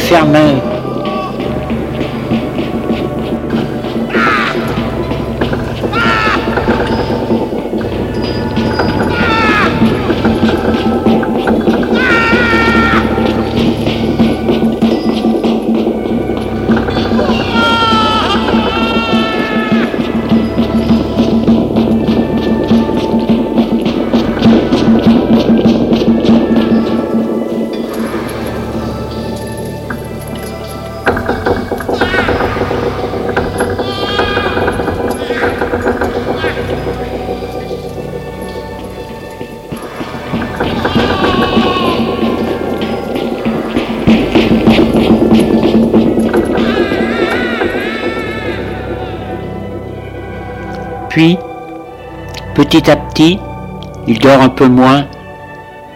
il 53.20 54.18
dort 54.18 54.40
un 54.40 54.48
peu 54.48 54.68
moins. 54.68 55.06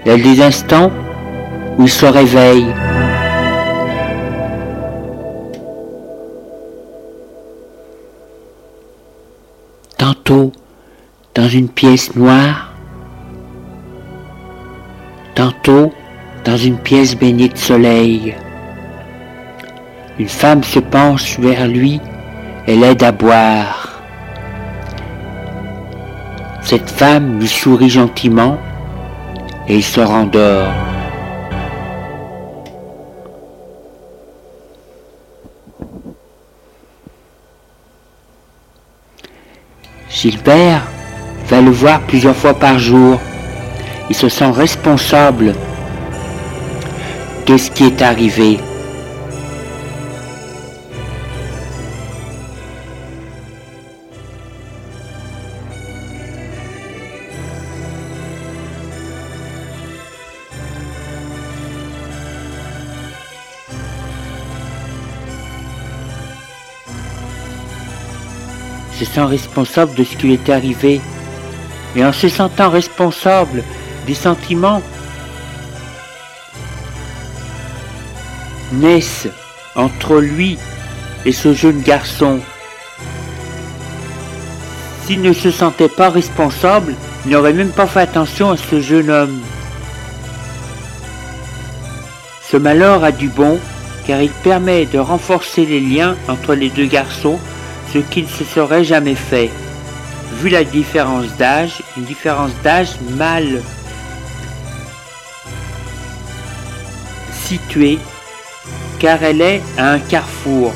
Il 0.04 0.12
y 0.12 0.14
a 0.14 0.16
des 0.16 0.42
instants 0.42 0.90
où 1.78 1.82
il 1.82 1.88
se 1.88 2.06
réveille. 2.06 2.66
Tantôt 9.96 10.52
dans 11.34 11.48
une 11.48 11.68
pièce 11.68 12.14
noire, 12.14 12.72
tantôt 15.34 15.92
dans 16.44 16.56
une 16.56 16.78
pièce 16.78 17.16
baignée 17.16 17.48
de 17.48 17.58
soleil. 17.58 18.34
Une 20.18 20.28
femme 20.28 20.62
se 20.62 20.78
penche 20.78 21.38
vers 21.38 21.66
lui 21.66 22.00
et 22.66 22.76
l'aide 22.76 23.02
à 23.02 23.12
boire. 23.12 23.95
Cette 26.68 26.90
femme 26.90 27.38
lui 27.38 27.46
sourit 27.46 27.88
gentiment 27.88 28.58
et 29.68 29.76
il 29.76 29.84
se 29.84 30.00
rendort. 30.00 30.72
Gilbert 40.10 40.82
va 41.46 41.60
le 41.60 41.70
voir 41.70 42.00
plusieurs 42.00 42.34
fois 42.34 42.54
par 42.54 42.80
jour. 42.80 43.20
il 44.10 44.16
se 44.16 44.28
sent 44.28 44.50
responsable 44.50 45.54
de 47.46 47.56
ce 47.56 47.70
qui 47.70 47.84
est 47.84 48.02
arrivé. 48.02 48.58
Responsable 69.24 69.94
de 69.94 70.04
ce 70.04 70.16
qui 70.16 70.26
lui 70.26 70.34
est 70.34 70.50
arrivé. 70.50 71.00
Et 71.94 72.04
en 72.04 72.12
se 72.12 72.28
sentant 72.28 72.68
responsable 72.68 73.64
des 74.06 74.14
sentiments 74.14 74.82
naissent 78.72 79.28
entre 79.74 80.16
lui 80.16 80.58
et 81.24 81.32
ce 81.32 81.54
jeune 81.54 81.80
garçon. 81.80 82.40
S'il 85.06 85.22
ne 85.22 85.32
se 85.32 85.50
sentait 85.50 85.88
pas 85.88 86.10
responsable, 86.10 86.94
il 87.24 87.32
n'aurait 87.32 87.52
même 87.52 87.70
pas 87.70 87.86
fait 87.86 88.00
attention 88.00 88.50
à 88.50 88.56
ce 88.56 88.80
jeune 88.80 89.08
homme. 89.08 89.40
Ce 92.42 92.56
malheur 92.56 93.04
a 93.04 93.12
du 93.12 93.28
bon 93.28 93.58
car 94.06 94.20
il 94.20 94.30
permet 94.30 94.86
de 94.86 94.98
renforcer 94.98 95.64
les 95.64 95.80
liens 95.80 96.16
entre 96.28 96.54
les 96.54 96.68
deux 96.68 96.86
garçons 96.86 97.38
ce 97.92 97.98
qui 97.98 98.22
ne 98.22 98.28
se 98.28 98.44
serait 98.44 98.84
jamais 98.84 99.14
fait. 99.14 99.50
Vu 100.34 100.48
la 100.48 100.64
différence 100.64 101.26
d'âge, 101.36 101.82
une 101.96 102.04
différence 102.04 102.50
d'âge 102.62 102.96
mal 103.16 103.62
située, 107.32 107.98
car 108.98 109.22
elle 109.22 109.40
est 109.40 109.62
à 109.78 109.92
un 109.92 109.98
carrefour. 109.98 110.72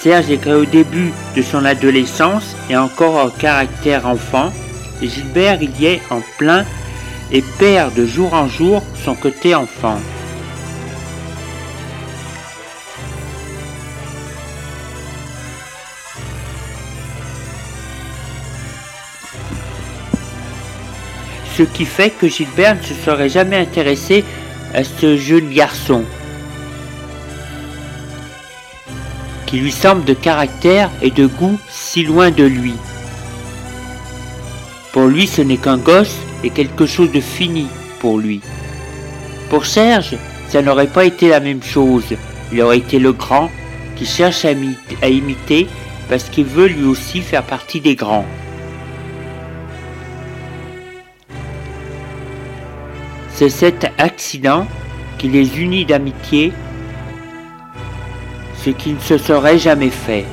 Serge 0.00 0.30
est 0.30 0.46
au 0.46 0.64
début 0.64 1.12
de 1.34 1.42
son 1.42 1.64
adolescence 1.64 2.56
et 2.70 2.76
encore 2.76 3.16
en 3.16 3.28
caractère 3.28 4.06
enfant, 4.06 4.52
et 5.02 5.08
Gilbert 5.08 5.58
il 5.60 5.78
y 5.80 5.86
est 5.86 6.02
en 6.10 6.22
plein 6.38 6.64
et 7.32 7.42
perd 7.58 7.94
de 7.94 8.06
jour 8.06 8.32
en 8.34 8.48
jour 8.48 8.82
son 9.04 9.14
côté 9.14 9.54
enfant. 9.54 9.98
Ce 21.56 21.62
qui 21.62 21.86
fait 21.86 22.10
que 22.10 22.28
Gilbert 22.28 22.76
ne 22.76 22.82
se 22.82 22.94
serait 22.94 23.30
jamais 23.30 23.56
intéressé 23.56 24.24
à 24.74 24.84
ce 24.84 25.16
jeune 25.16 25.50
garçon, 25.50 26.04
qui 29.46 29.58
lui 29.58 29.72
semble 29.72 30.04
de 30.04 30.12
caractère 30.12 30.90
et 31.00 31.10
de 31.10 31.26
goût 31.26 31.58
si 31.70 32.04
loin 32.04 32.30
de 32.30 32.44
lui. 32.44 32.74
Pour 34.92 35.06
lui, 35.06 35.26
ce 35.26 35.40
n'est 35.40 35.56
qu'un 35.56 35.78
gosse 35.78 36.16
et 36.44 36.50
quelque 36.50 36.84
chose 36.84 37.12
de 37.12 37.20
fini 37.20 37.68
pour 38.00 38.18
lui. 38.18 38.40
Pour 39.48 39.64
Serge, 39.64 40.16
ça 40.48 40.60
n'aurait 40.60 40.86
pas 40.88 41.04
été 41.04 41.28
la 41.28 41.40
même 41.40 41.62
chose. 41.62 42.14
Il 42.52 42.60
aurait 42.60 42.78
été 42.78 42.98
le 42.98 43.12
grand 43.12 43.50
qui 43.96 44.04
cherche 44.04 44.44
à, 44.44 45.08
imiter 45.08 45.68
parce 46.08 46.24
qu'il 46.24 46.44
veut 46.44 46.66
lui 46.66 46.84
aussi 46.84 47.20
faire 47.20 47.44
partie 47.44 47.80
des 47.80 47.94
grands. 47.94 48.26
C'est 53.36 53.50
cet 53.50 53.92
accident 53.98 54.66
qui 55.18 55.28
les 55.28 55.60
unit 55.60 55.84
d'amitié, 55.84 56.54
ce 58.54 58.70
qui 58.70 58.94
ne 58.94 58.98
se 58.98 59.18
serait 59.18 59.58
jamais 59.58 59.90
fait. 59.90 60.24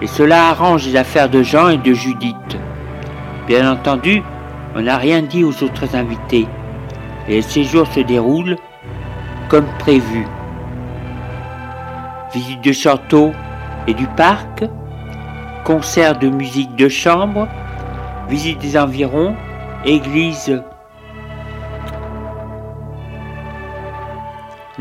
Et 0.00 0.08
cela 0.08 0.48
arrange 0.48 0.88
les 0.88 0.96
affaires 0.96 1.28
de 1.28 1.44
Jean 1.44 1.68
et 1.68 1.76
de 1.76 1.92
Judith. 1.92 2.58
Bien 3.46 3.70
entendu, 3.70 4.24
on 4.74 4.82
n'a 4.82 4.96
rien 4.96 5.22
dit 5.22 5.44
aux 5.44 5.62
autres 5.62 5.94
invités, 5.94 6.48
et 7.28 7.36
le 7.36 7.42
séjour 7.42 7.86
se 7.86 8.00
déroule 8.00 8.56
comme 9.48 9.68
prévu. 9.78 10.26
Visite 12.34 12.60
de 12.60 12.72
château 12.72 13.30
et 13.86 13.94
du 13.94 14.08
parc, 14.08 14.64
concert 15.62 16.18
de 16.18 16.28
musique 16.28 16.74
de 16.74 16.88
chambre, 16.88 17.46
visite 18.28 18.58
des 18.58 18.76
environs, 18.76 19.36
église 19.84 20.60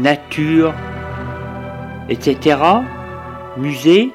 nature, 0.01 0.73
etc., 2.09 2.57
musée, 3.57 4.11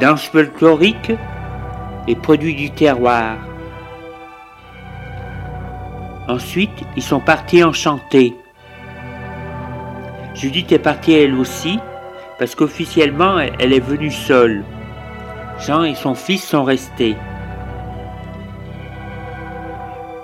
danse 0.00 0.24
folklorique 0.26 1.12
et 2.08 2.16
produits 2.16 2.54
du 2.54 2.70
terroir. 2.70 3.36
Ensuite, 6.28 6.84
ils 6.96 7.02
sont 7.02 7.20
partis 7.20 7.62
enchanter. 7.62 8.34
Judith 10.34 10.72
est 10.72 10.78
partie 10.78 11.14
elle 11.14 11.34
aussi, 11.34 11.78
parce 12.38 12.54
qu'officiellement, 12.54 13.38
elle 13.38 13.72
est 13.72 13.80
venue 13.80 14.10
seule. 14.10 14.64
Jean 15.60 15.84
et 15.84 15.94
son 15.94 16.14
fils 16.14 16.42
sont 16.42 16.64
restés. 16.64 17.16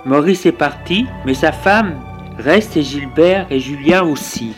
Maurice 0.05 0.47
est 0.47 0.51
parti, 0.51 1.05
mais 1.25 1.35
sa 1.35 1.51
femme 1.51 1.99
reste 2.39 2.75
et 2.75 2.81
Gilbert 2.81 3.45
et 3.51 3.59
Julien 3.59 4.01
aussi. 4.01 4.55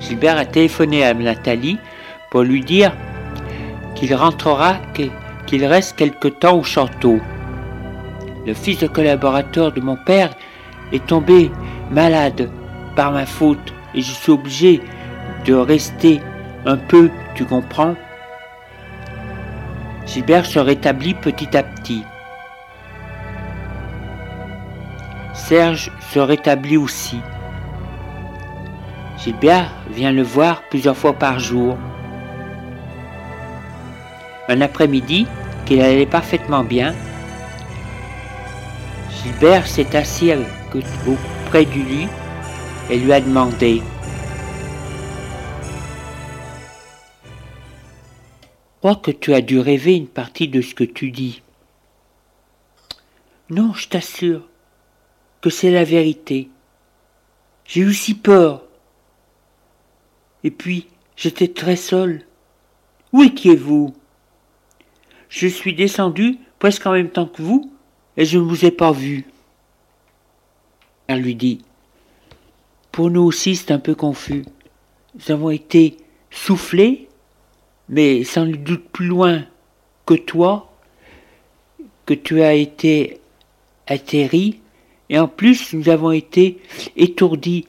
Gilbert 0.00 0.36
a 0.36 0.44
téléphoné 0.44 1.04
à 1.04 1.14
Nathalie 1.14 1.78
pour 2.30 2.42
lui 2.42 2.60
dire 2.60 2.92
qu'il 3.94 4.12
rentrera, 4.14 4.78
qu'il 5.46 5.64
reste 5.64 5.96
quelque 5.96 6.28
temps 6.28 6.58
au 6.58 6.64
château. 6.64 7.20
Le 8.44 8.52
fils 8.52 8.80
de 8.80 8.88
collaborateur 8.88 9.72
de 9.72 9.80
mon 9.80 9.96
père 9.96 10.34
est 10.92 11.06
tombé 11.06 11.52
malade 11.90 12.50
par 12.96 13.12
ma 13.12 13.26
faute 13.26 13.72
et 13.94 14.02
je 14.02 14.10
suis 14.10 14.32
obligé 14.32 14.82
de 15.46 15.54
rester 15.54 16.20
un 16.66 16.76
peu, 16.76 17.10
tu 17.36 17.44
comprends? 17.44 17.94
Gilbert 20.06 20.46
se 20.46 20.58
rétablit 20.58 21.14
petit 21.14 21.56
à 21.56 21.62
petit. 21.62 22.02
Serge 25.48 25.92
se 26.10 26.18
rétablit 26.18 26.78
aussi. 26.78 27.18
Gilbert 29.18 29.70
vient 29.90 30.10
le 30.10 30.22
voir 30.22 30.62
plusieurs 30.70 30.96
fois 30.96 31.12
par 31.12 31.38
jour. 31.38 31.76
Un 34.48 34.62
après-midi, 34.62 35.26
qu'il 35.66 35.82
allait 35.82 36.06
parfaitement 36.06 36.64
bien, 36.64 36.94
Gilbert 39.10 39.66
s'est 39.66 39.94
assis 39.94 40.32
auprès 41.06 41.66
du 41.66 41.82
lit 41.82 42.08
et 42.88 42.98
lui 42.98 43.12
a 43.12 43.20
demandé 43.20 43.82
Crois 48.78 48.96
que 48.96 49.10
tu 49.10 49.34
as 49.34 49.42
dû 49.42 49.58
rêver 49.58 49.94
une 49.94 50.08
partie 50.08 50.48
de 50.48 50.62
ce 50.62 50.74
que 50.74 50.84
tu 50.84 51.10
dis. 51.10 51.42
Non, 53.50 53.74
je 53.74 53.88
t'assure 53.88 54.40
que 55.44 55.50
c'est 55.50 55.70
la 55.70 55.84
vérité. 55.84 56.48
J'ai 57.66 57.82
eu 57.82 57.92
si 57.92 58.14
peur. 58.14 58.62
Et 60.42 60.50
puis, 60.50 60.86
j'étais 61.16 61.48
très 61.48 61.76
seul. 61.76 62.24
Où 63.12 63.22
étiez-vous? 63.22 63.92
Je 65.28 65.46
suis 65.46 65.74
descendu 65.74 66.38
presque 66.58 66.86
en 66.86 66.92
même 66.92 67.10
temps 67.10 67.26
que 67.26 67.42
vous, 67.42 67.70
et 68.16 68.24
je 68.24 68.38
ne 68.38 68.44
vous 68.44 68.64
ai 68.64 68.70
pas 68.70 68.90
vu. 68.90 69.26
Elle 71.08 71.20
lui 71.20 71.34
dit 71.34 71.60
Pour 72.90 73.10
nous 73.10 73.24
aussi, 73.24 73.54
c'est 73.54 73.72
un 73.72 73.78
peu 73.78 73.94
confus. 73.94 74.46
Nous 75.14 75.30
avons 75.30 75.50
été 75.50 75.98
soufflés, 76.30 77.06
mais 77.90 78.24
sans 78.24 78.46
doute 78.46 78.88
plus 78.88 79.08
loin 79.08 79.44
que 80.06 80.14
toi, 80.14 80.72
que 82.06 82.14
tu 82.14 82.40
as 82.40 82.54
été 82.54 83.20
atterri 83.86 84.62
et 85.10 85.18
en 85.18 85.28
plus, 85.28 85.72
nous 85.74 85.88
avons 85.88 86.12
été 86.12 86.58
étourdis 86.96 87.66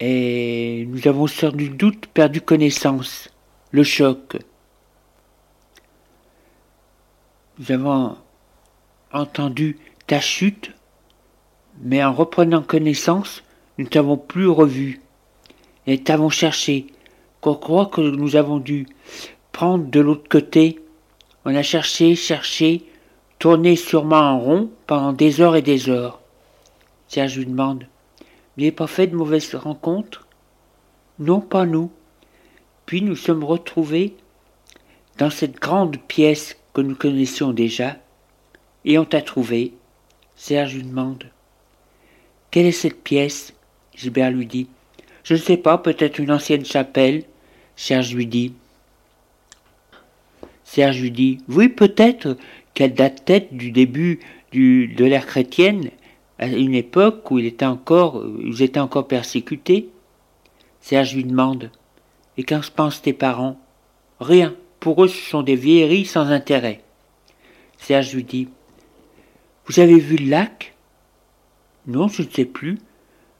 et 0.00 0.86
nous 0.88 1.08
avons 1.08 1.26
sans 1.26 1.50
doute 1.50 2.06
perdu 2.06 2.40
connaissance. 2.40 3.30
Le 3.72 3.82
choc. 3.82 4.36
Nous 7.58 7.72
avons 7.72 8.16
entendu 9.12 9.78
ta 10.06 10.20
chute, 10.20 10.72
mais 11.80 12.04
en 12.04 12.12
reprenant 12.12 12.62
connaissance, 12.62 13.42
nous 13.78 13.86
t'avons 13.86 14.16
plus 14.16 14.48
revu 14.48 15.00
et 15.86 16.02
t'avons 16.02 16.30
cherché. 16.30 16.86
Qu'on 17.40 17.54
croit 17.54 17.86
que 17.86 18.00
nous 18.00 18.36
avons 18.36 18.58
dû 18.58 18.86
prendre 19.52 19.86
de 19.86 20.00
l'autre 20.00 20.28
côté, 20.28 20.80
on 21.44 21.54
a 21.54 21.62
cherché, 21.62 22.14
cherché, 22.14 22.84
tourné 23.38 23.76
sûrement 23.76 24.16
en 24.16 24.38
rond 24.38 24.70
pendant 24.86 25.12
des 25.12 25.40
heures 25.40 25.56
et 25.56 25.62
des 25.62 25.88
heures. 25.88 26.20
Serge 27.08 27.38
lui 27.38 27.46
demande 27.46 27.86
Vous 28.20 28.62
n'avez 28.62 28.72
pas 28.72 28.86
fait 28.86 29.06
de 29.06 29.16
mauvaises 29.16 29.54
rencontres? 29.54 30.26
Non, 31.18 31.40
pas 31.40 31.66
nous. 31.66 31.90
Puis 32.84 33.02
nous 33.02 33.16
sommes 33.16 33.44
retrouvés 33.44 34.16
dans 35.18 35.30
cette 35.30 35.58
grande 35.58 35.96
pièce 35.96 36.56
que 36.74 36.80
nous 36.82 36.94
connaissions 36.94 37.52
déjà, 37.52 37.96
et 38.84 38.98
on 38.98 39.04
t'a 39.04 39.22
trouvé. 39.22 39.72
Serge 40.36 40.74
lui 40.74 40.82
demande 40.82 41.24
Quelle 42.50 42.66
est 42.66 42.72
cette 42.72 43.02
pièce? 43.02 43.54
Gilbert 43.94 44.30
lui 44.30 44.46
dit 44.46 44.68
Je 45.24 45.34
ne 45.34 45.38
sais 45.38 45.56
pas, 45.56 45.78
peut-être 45.78 46.18
une 46.18 46.30
ancienne 46.30 46.64
chapelle. 46.64 47.24
Serge 47.76 48.14
lui 48.14 48.26
dit 48.26 48.52
Serge 50.64 51.00
lui 51.00 51.10
dit 51.10 51.38
Oui, 51.48 51.68
peut-être 51.68 52.36
qu'elle 52.74 52.92
date 52.92 53.24
tête 53.24 53.54
du 53.54 53.70
début 53.70 54.20
de 54.52 55.04
l'ère 55.04 55.26
chrétienne, 55.26 55.90
à 56.38 56.46
une 56.46 56.74
époque 56.74 57.30
où 57.30 57.38
il 57.38 57.46
était 57.46 57.64
encore, 57.64 58.24
ils 58.40 58.62
étaient 58.62 58.80
encore 58.80 59.08
persécutés. 59.08 59.88
Serge 60.80 61.14
lui 61.14 61.24
demande 61.24 61.70
Et 62.36 62.44
qu'en 62.44 62.60
pensent 62.74 63.02
tes 63.02 63.12
parents? 63.12 63.58
Rien. 64.20 64.54
Pour 64.80 65.02
eux, 65.02 65.08
ce 65.08 65.30
sont 65.30 65.42
des 65.42 65.56
vieilleries 65.56 66.04
sans 66.04 66.30
intérêt. 66.30 66.82
Serge 67.78 68.14
lui 68.14 68.24
dit 68.24 68.48
Vous 69.66 69.80
avez 69.80 69.98
vu 69.98 70.16
le 70.16 70.28
lac? 70.28 70.74
Non, 71.86 72.08
je 72.08 72.22
ne 72.22 72.28
sais 72.28 72.44
plus. 72.44 72.78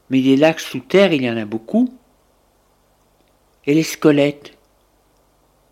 Mais 0.08 0.22
des 0.22 0.36
lacs 0.36 0.60
sous 0.60 0.80
terre, 0.80 1.12
il 1.12 1.22
y 1.22 1.30
en 1.30 1.36
a 1.36 1.44
beaucoup. 1.44 1.92
Et 3.66 3.74
les 3.74 3.82
squelettes 3.82 4.56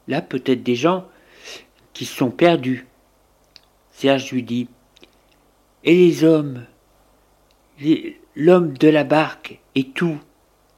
Là, 0.06 0.20
peut-être 0.20 0.62
des 0.62 0.74
gens 0.74 1.06
qui 1.94 2.04
se 2.04 2.14
sont 2.14 2.30
perdus. 2.30 2.86
Serge 3.90 4.30
lui 4.32 4.42
dit 4.42 4.68
Et 5.82 5.94
les 5.94 6.24
hommes? 6.24 6.66
L'homme 8.36 8.76
de 8.78 8.88
la 8.88 9.04
barque 9.04 9.58
et 9.74 9.84
tout, 9.84 10.18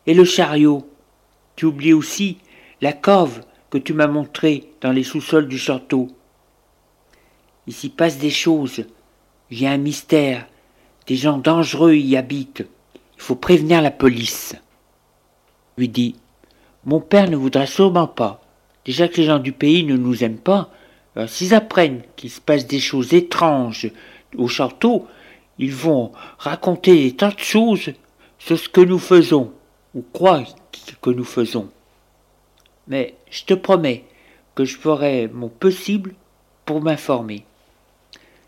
et 0.06 0.14
le 0.14 0.24
chariot. 0.24 0.88
Tu 1.54 1.66
oublies 1.66 1.92
aussi 1.92 2.38
la 2.80 2.92
cove 2.92 3.42
que 3.70 3.78
tu 3.78 3.92
m'as 3.92 4.06
montrée 4.06 4.70
dans 4.80 4.92
les 4.92 5.02
sous-sols 5.02 5.48
du 5.48 5.58
château. 5.58 6.08
Il 7.66 7.72
s'y 7.72 7.88
passe 7.88 8.18
des 8.18 8.30
choses. 8.30 8.84
Il 9.50 9.60
y 9.60 9.66
a 9.66 9.72
un 9.72 9.78
mystère. 9.78 10.46
Des 11.06 11.16
gens 11.16 11.38
dangereux 11.38 11.94
y 11.94 12.16
habitent. 12.16 12.66
Il 13.16 13.22
faut 13.22 13.36
prévenir 13.36 13.82
la 13.82 13.90
police. 13.90 14.56
Lui 15.76 15.88
dit 15.88 16.16
Mon 16.84 17.00
père 17.00 17.30
ne 17.30 17.36
voudra 17.36 17.66
sûrement 17.66 18.06
pas. 18.08 18.42
Déjà 18.84 19.08
que 19.08 19.16
les 19.16 19.24
gens 19.24 19.38
du 19.38 19.52
pays 19.52 19.84
ne 19.84 19.96
nous 19.96 20.22
aiment 20.22 20.38
pas, 20.38 20.70
s'ils 21.26 21.54
apprennent 21.54 22.02
qu'il 22.16 22.30
se 22.30 22.40
passe 22.40 22.66
des 22.66 22.80
choses 22.80 23.14
étranges 23.14 23.90
au 24.36 24.48
château, 24.48 25.06
ils 25.58 25.74
vont 25.74 26.12
raconter 26.38 26.94
des 27.04 27.16
tas 27.16 27.30
de 27.30 27.38
choses 27.38 27.92
sur 28.38 28.58
ce 28.58 28.68
que 28.68 28.80
nous 28.80 28.98
faisons, 28.98 29.52
ou 29.94 30.02
croient 30.02 30.44
que 31.00 31.10
nous 31.10 31.24
faisons. 31.24 31.70
Mais 32.88 33.14
je 33.30 33.44
te 33.44 33.54
promets 33.54 34.04
que 34.54 34.64
je 34.64 34.76
ferai 34.76 35.28
mon 35.28 35.48
possible 35.48 36.14
pour 36.64 36.82
m'informer. 36.82 37.44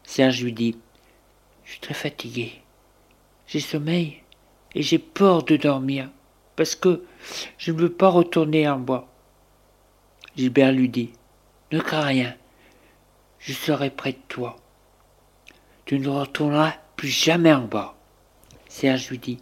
Serge 0.05 0.43
lui 0.43 0.53
dit 0.53 0.77
Je 1.65 1.73
suis 1.73 1.81
très 1.81 1.95
fatigué. 1.95 2.63
J'ai 3.47 3.61
sommeil 3.61 4.23
et 4.75 4.83
j'ai 4.83 4.99
peur 4.99 5.43
de 5.43 5.57
dormir 5.57 6.09
parce 6.57 6.75
que 6.75 7.05
je 7.57 7.73
ne 7.73 7.79
veux 7.79 7.93
pas 7.93 8.09
retourner 8.09 8.69
en 8.69 8.79
bois. 8.79 9.09
Gilbert 10.37 10.73
lui 10.73 10.89
dit 10.89 11.11
Ne 11.73 11.81
crains 11.81 12.03
rien, 12.03 12.35
je 13.39 13.53
serai 13.53 13.91
près 13.91 14.13
de 14.13 14.19
toi. 14.29 14.57
Tu 15.85 15.99
ne 15.99 16.09
retourneras 16.09 16.75
plus 16.99 17.09
jamais 17.09 17.55
en 17.55 17.65
bas. 17.65 17.95
Serge 18.69 19.09
lui 19.09 19.19
dit 19.19 19.39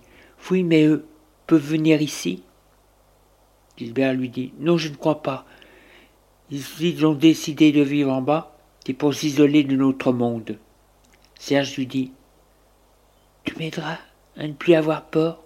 Oui, 0.51 0.63
mais 0.63 0.85
eux 0.85 1.07
peuvent 1.49 1.67
venir 1.67 2.01
ici? 2.03 2.45
Gilbert 3.77 4.13
lui 4.13 4.29
dit 4.29 4.53
Non, 4.61 4.77
je 4.77 4.89
ne 4.89 4.95
crois 4.95 5.23
pas. 5.23 5.47
Ils 6.51 7.05
ont 7.05 7.15
décidé 7.15 7.73
de 7.73 7.81
vivre 7.81 8.13
en 8.13 8.23
bas, 8.23 8.57
c'est 8.85 8.93
pour 8.93 9.15
s'isoler 9.15 9.65
de 9.65 9.75
notre 9.75 10.13
monde. 10.13 10.59
Serge 11.39 11.77
lui 11.77 11.87
dit 11.87 12.13
Tu 13.45 13.57
m'aideras 13.59 13.99
à 14.37 14.47
ne 14.47 14.53
plus 14.53 14.75
avoir 14.75 15.07
peur? 15.07 15.43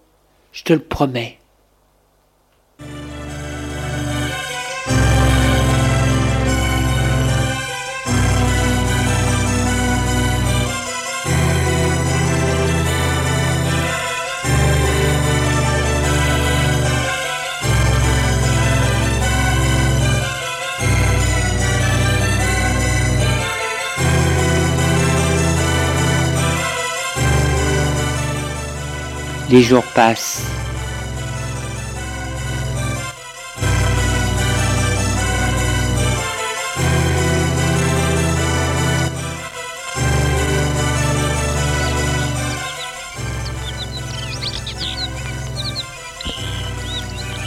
Je 0.52 0.64
te 0.64 0.72
le 0.72 0.82
promets. 0.82 1.38
Les 29.50 29.62
jours 29.62 29.82
passent. 29.82 30.44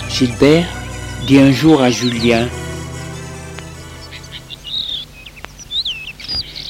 Gilbert 0.09 0.65
dit 1.25 1.39
un 1.39 1.53
jour 1.53 1.81
à 1.81 1.89
Julien 1.89 2.49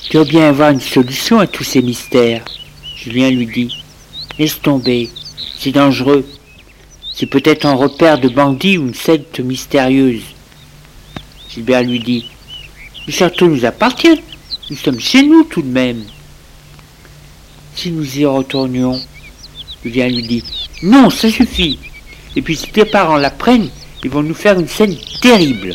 Tu 0.04 0.12
dois 0.14 0.26
bien 0.26 0.48
avoir 0.48 0.70
une 0.70 0.80
solution 0.80 1.40
à 1.40 1.48
tous 1.48 1.64
ces 1.64 1.82
mystères. 1.82 2.46
Julien 2.96 3.32
lui 3.32 3.48
dit 3.48 3.84
Laisse 4.38 4.62
tomber, 4.62 5.10
c'est 5.64 5.72
dangereux. 5.72 6.26
C'est 7.14 7.26
peut-être 7.26 7.66
un 7.66 7.74
repère 7.74 8.20
de 8.20 8.28
bandits 8.28 8.78
ou 8.78 8.88
une 8.88 8.94
secte 8.94 9.40
mystérieuse. 9.40 10.24
Gilbert 11.50 11.84
lui 11.84 12.00
dit 12.00 12.26
Le 13.08 13.14
château 13.14 13.48
nous 13.48 13.64
appartient. 13.64 14.22
Nous 14.70 14.76
sommes 14.76 15.00
chez 15.00 15.24
nous 15.24 15.44
tout 15.44 15.62
de 15.62 15.70
même. 15.70 16.04
Si 17.76 17.92
nous 17.92 18.20
y 18.20 18.26
retournions, 18.26 19.00
Julien 19.84 20.10
lui 20.10 20.24
dit 20.24 20.44
Non, 20.82 21.10
ça 21.10 21.30
suffit. 21.30 21.80
Et 22.36 22.42
puis 22.42 22.58
si 22.58 22.68
tes 22.68 22.86
parents 22.86 23.18
l'apprennent, 23.18 23.70
ils 24.04 24.10
vont 24.10 24.24
nous 24.24 24.34
faire 24.34 24.60
une 24.60 24.68
scène 24.68 24.98
terrible. 25.22 25.74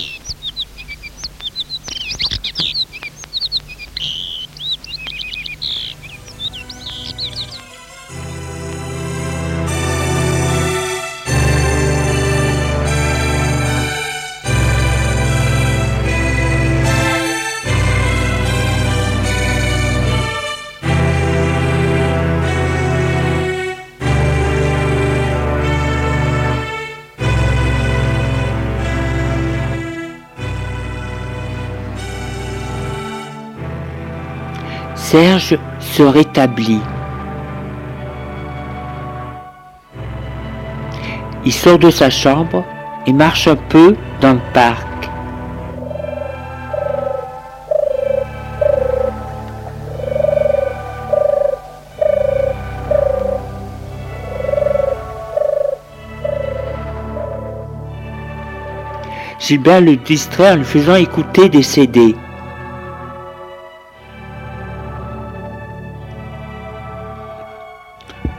Serge 35.11 35.57
se 35.81 36.03
rétablit. 36.03 36.83
Il 41.47 41.51
sort 41.51 41.79
de 41.79 41.89
sa 41.89 42.11
chambre 42.11 42.63
et 43.07 43.15
marche 43.15 43.49
un 43.49 43.57
peu 43.57 43.97
dans 44.21 44.35
le 44.35 44.53
parc. 44.53 44.87
Gilbert 59.39 59.81
le 59.81 59.97
distrait 59.97 60.53
en 60.53 60.57
lui 60.57 60.65
faisant 60.65 60.97
écouter 60.97 61.49
des 61.49 61.63
CD. 61.63 62.15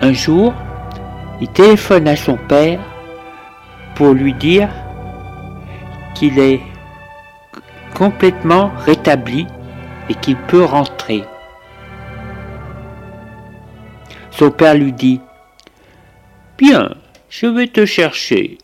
Un 0.10 0.14
jour, 0.14 0.56
il 1.40 1.48
téléphone 1.50 2.08
à 2.08 2.16
son 2.16 2.36
père 2.36 2.80
pour 3.94 4.14
lui 4.14 4.34
dire 4.34 4.68
qu'il 6.16 6.40
est 6.40 6.62
complètement 7.94 8.72
rétabli 8.88 9.46
et 10.10 10.16
qu'il 10.16 10.36
peut 10.36 10.64
rentrer. 10.64 11.24
Son 14.32 14.50
père 14.50 14.74
lui 14.74 14.94
dit, 14.94 15.22
Bien, 16.58 16.90
je 17.30 17.46
vais 17.46 17.68
te 17.68 17.86
chercher. 17.86 18.58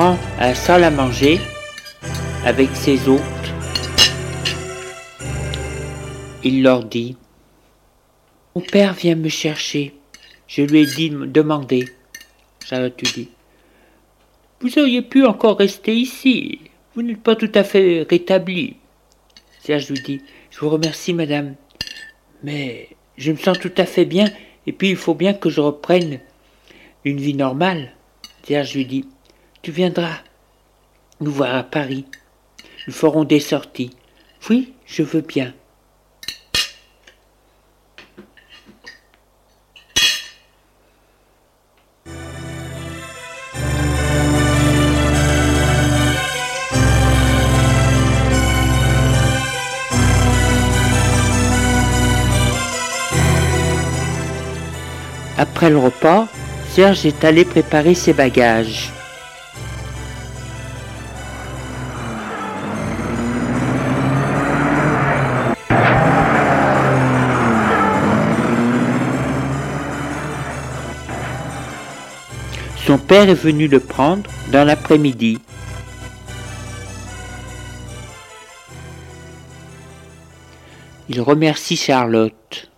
Prend 0.00 0.16
la 0.38 0.54
salle 0.54 0.84
à 0.84 0.90
manger 0.90 1.38
avec 2.46 2.74
ses 2.74 3.06
hôtes, 3.06 3.20
il 6.42 6.62
leur 6.62 6.84
dit 6.84 7.18
Mon 8.54 8.62
père 8.62 8.94
vient 8.94 9.14
me 9.14 9.28
chercher. 9.28 9.94
Je 10.46 10.62
lui 10.62 10.80
ai 10.80 10.86
dit 10.86 11.10
de 11.10 11.26
demander. 11.26 11.84
Charlotte 12.64 12.98
lui 12.98 13.12
dit 13.12 13.28
Vous 14.62 14.78
auriez 14.78 15.02
pu 15.02 15.26
encore 15.26 15.58
rester 15.58 15.94
ici. 15.94 16.60
Vous 16.94 17.02
n'êtes 17.02 17.22
pas 17.22 17.36
tout 17.36 17.52
à 17.54 17.62
fait 17.62 18.06
rétabli. 18.08 18.76
Serge 19.62 19.90
lui 19.90 20.00
dit 20.00 20.22
Je 20.50 20.60
vous 20.60 20.70
remercie, 20.70 21.12
madame, 21.12 21.56
mais 22.42 22.88
je 23.18 23.32
me 23.32 23.36
sens 23.36 23.58
tout 23.58 23.74
à 23.76 23.84
fait 23.84 24.06
bien, 24.06 24.30
et 24.66 24.72
puis 24.72 24.88
il 24.88 24.96
faut 24.96 25.14
bien 25.14 25.34
que 25.34 25.50
je 25.50 25.60
reprenne 25.60 26.20
une 27.04 27.20
vie 27.20 27.34
normale. 27.34 27.92
Serge 28.44 28.74
lui 28.74 28.86
dit 28.86 29.04
Tu 29.62 29.72
viendras 29.72 30.20
nous 31.20 31.30
voir 31.30 31.54
à 31.54 31.62
Paris. 31.62 32.06
Nous 32.86 32.94
ferons 32.94 33.24
des 33.24 33.40
sorties. 33.40 33.90
Oui, 34.48 34.72
je 34.86 35.02
veux 35.02 35.20
bien. 35.20 35.52
Après 55.36 55.68
le 55.68 55.76
repas, 55.76 56.28
Serge 56.70 57.04
est 57.04 57.24
allé 57.24 57.44
préparer 57.44 57.94
ses 57.94 58.14
bagages. 58.14 58.90
Son 72.90 72.98
père 72.98 73.28
est 73.28 73.34
venu 73.34 73.68
le 73.68 73.78
prendre 73.78 74.28
dans 74.50 74.64
l'après-midi. 74.64 75.38
Il 81.08 81.20
remercie 81.20 81.76
Charlotte 81.76 82.68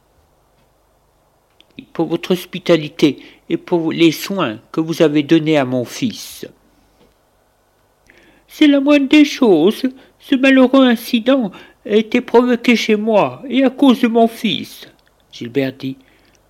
pour 1.94 2.08
votre 2.08 2.32
hospitalité 2.32 3.20
et 3.48 3.56
pour 3.56 3.90
les 3.90 4.12
soins 4.12 4.58
que 4.70 4.82
vous 4.82 5.00
avez 5.00 5.22
donnés 5.22 5.56
à 5.56 5.64
mon 5.64 5.86
fils. 5.86 6.46
C'est 8.48 8.66
la 8.66 8.80
moindre 8.80 9.08
des 9.08 9.24
choses. 9.24 9.88
Ce 10.18 10.34
malheureux 10.34 10.84
incident 10.84 11.52
a 11.86 11.96
été 11.96 12.20
provoqué 12.20 12.76
chez 12.76 12.96
moi 12.96 13.42
et 13.48 13.64
à 13.64 13.70
cause 13.70 14.02
de 14.02 14.08
mon 14.08 14.28
fils. 14.28 14.86
Gilbert 15.32 15.72
dit 15.72 15.96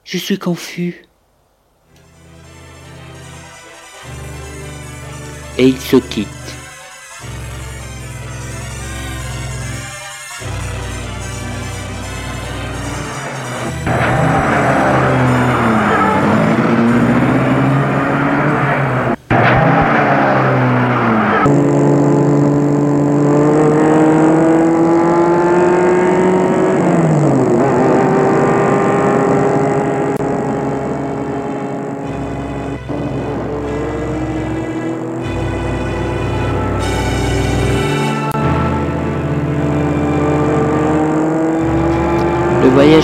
Je 0.02 0.18
suis 0.18 0.40
confus. 0.40 1.06
Et 5.58 5.68
il 5.68 5.78
se 5.78 5.96
quitte. 5.96 6.28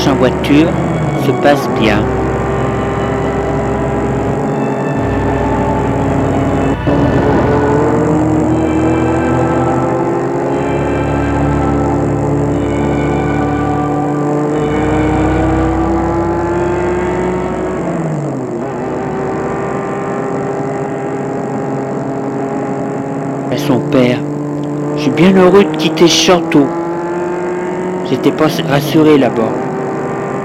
En 0.07 0.15
voiture 0.15 0.69
se 1.27 1.31
passe 1.43 1.69
bien. 1.81 1.99
À 23.51 23.57
son 23.57 23.81
père, 23.91 24.19
je 24.97 25.03
suis 25.03 25.11
bien 25.11 25.33
heureux 25.33 25.65
de 25.65 25.77
quitter 25.77 26.07
ce 26.07 26.15
château. 26.15 26.67
J'étais 28.09 28.31
pas 28.31 28.47
rassuré 28.69 29.19
là-bas. 29.19 29.68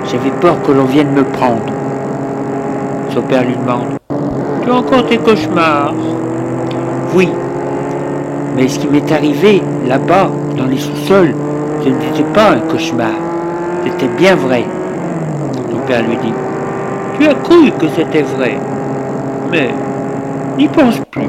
J'avais 0.06 0.32
peur 0.41 0.62
que 0.62 0.72
l'on 0.72 0.86
vienne 0.86 1.12
me 1.12 1.24
prendre. 1.24 1.64
Son 3.14 3.22
père 3.22 3.43
lui 3.43 3.56
demande 3.56 3.97
Tu 4.64 4.70
as 4.70 4.76
encore 4.76 5.06
tes 5.08 5.18
cauchemars? 5.18 5.93
Oui. 7.16 7.30
Mais 8.56 8.68
ce 8.68 8.80
qui 8.80 8.88
m'est 8.88 9.12
arrivé 9.12 9.62
là-bas, 9.88 10.30
dans 10.58 10.66
les 10.66 10.78
sous-sols, 10.78 11.34
ce 11.84 11.89
n'était 11.89 12.30
pas 12.34 12.51
un 12.51 12.60
cauchemar. 12.60 13.12
C'était 13.86 14.10
bien 14.18 14.36
vrai. 14.36 14.66
Son 15.72 15.80
père 15.80 16.01
lui 16.01 16.18
dit 16.18 16.34
Tu 17.20 17.28
as 17.28 17.34
cru 17.36 17.72
que 17.72 17.88
c'était 17.95 18.24
vrai. 18.24 18.58
Mais 19.51 19.70
n'y 20.58 20.68
pense 20.68 20.99
plus. 21.12 21.28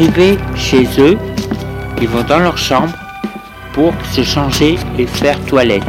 Arrivés 0.00 0.38
chez 0.56 0.86
eux, 0.98 1.18
ils 2.00 2.08
vont 2.08 2.22
dans 2.22 2.38
leur 2.38 2.56
chambre 2.56 2.94
pour 3.74 3.92
se 4.14 4.22
changer 4.22 4.78
et 4.98 5.06
faire 5.06 5.38
toilette. 5.44 5.82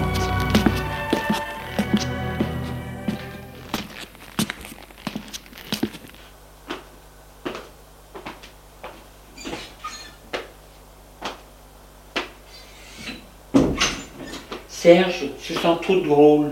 Serge 14.67 15.29
se 15.39 15.53
sent 15.53 15.77
trop 15.81 16.01
drôle 16.01 16.49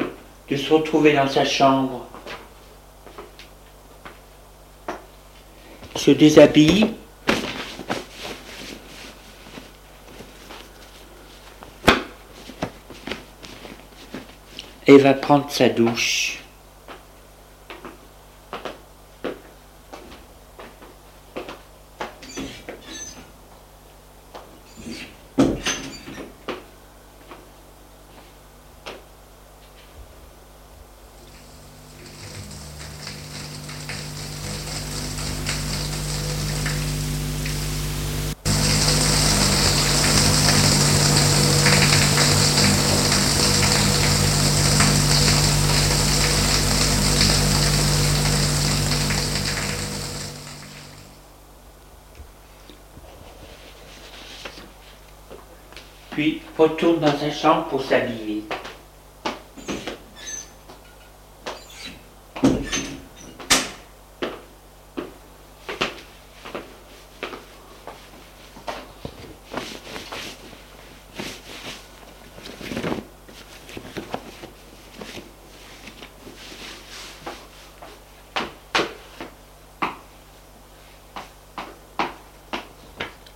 de 0.49 0.55
se 0.55 0.73
retrouver 0.73 1.11
dans 1.11 1.27
sa 1.27 1.43
chambre. 1.43 2.05
Il 5.95 5.99
se 5.99 6.11
déshabille. 6.11 6.93
Et 14.89 14.97
va 14.97 15.13
prendre 15.13 15.51
sa 15.51 15.69
douche. 15.69 16.39
puis 56.19 56.41
sa 57.19 57.31
chambre 57.31 57.65
pour 57.65 57.81
s'habiller. 57.81 58.43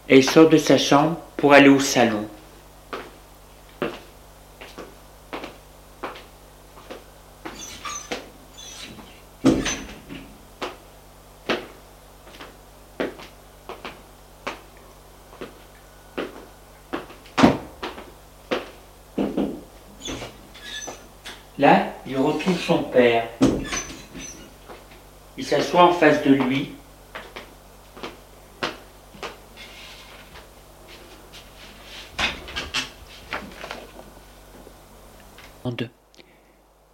Elle 0.08 0.24
sort 0.24 0.48
de 0.48 0.58
sa 0.58 0.78
chambre 0.78 1.18
pour 1.38 1.54
aller 1.54 1.70
au 1.70 1.80
salon. 1.80 2.28
Là, 21.58 21.88
il 22.06 22.18
retrouve 22.18 22.60
son 22.60 22.84
père. 22.84 23.28
Il 25.38 25.44
s'assoit 25.44 25.86
en 25.86 25.94
face 25.94 26.24
de 26.24 26.34
lui. 26.34 26.76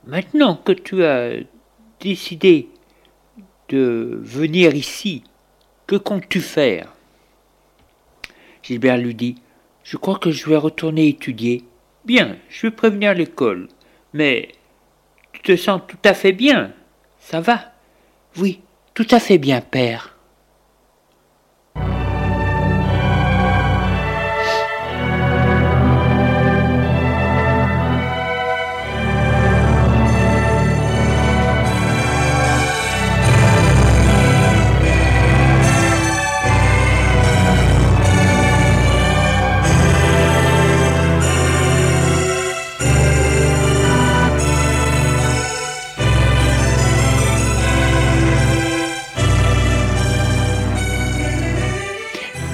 Maintenant 0.10 0.59
tu 0.72 1.03
as 1.03 1.34
décidé 1.99 2.70
de 3.70 4.20
venir 4.22 4.76
ici, 4.76 5.24
que 5.88 5.95
comptes-tu 5.95 6.41
faire? 6.41 6.93
Gilbert 8.63 8.97
lui 8.97 9.15
dit 9.15 9.36
Je 9.84 9.97
crois 9.97 10.20
que 10.20 10.32
je 10.32 10.47
vais 10.49 10.57
retourner 10.57 11.07
étudier. 11.07 11.63
Bien, 12.05 12.38
je 12.49 12.67
vais 12.67 12.72
prévenir 12.72 13.13
l'école. 13.13 13.67
Mais 14.13 14.49
tu 15.34 15.41
te 15.41 15.55
sens 15.55 15.82
tout 15.88 15.97
à 16.03 16.13
fait 16.13 16.34
bien. 16.34 16.74
Ça 17.20 17.41
va? 17.41 17.74
Oui, 18.38 18.61
tout 18.93 19.07
à 19.11 19.20
fait 19.20 19.38
bien, 19.38 19.61
père. 19.61 20.18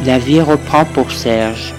La 0.05 0.19
vie 0.19 0.39
reprend 0.39 0.85
pour 0.85 1.09
Serge. 1.09 1.73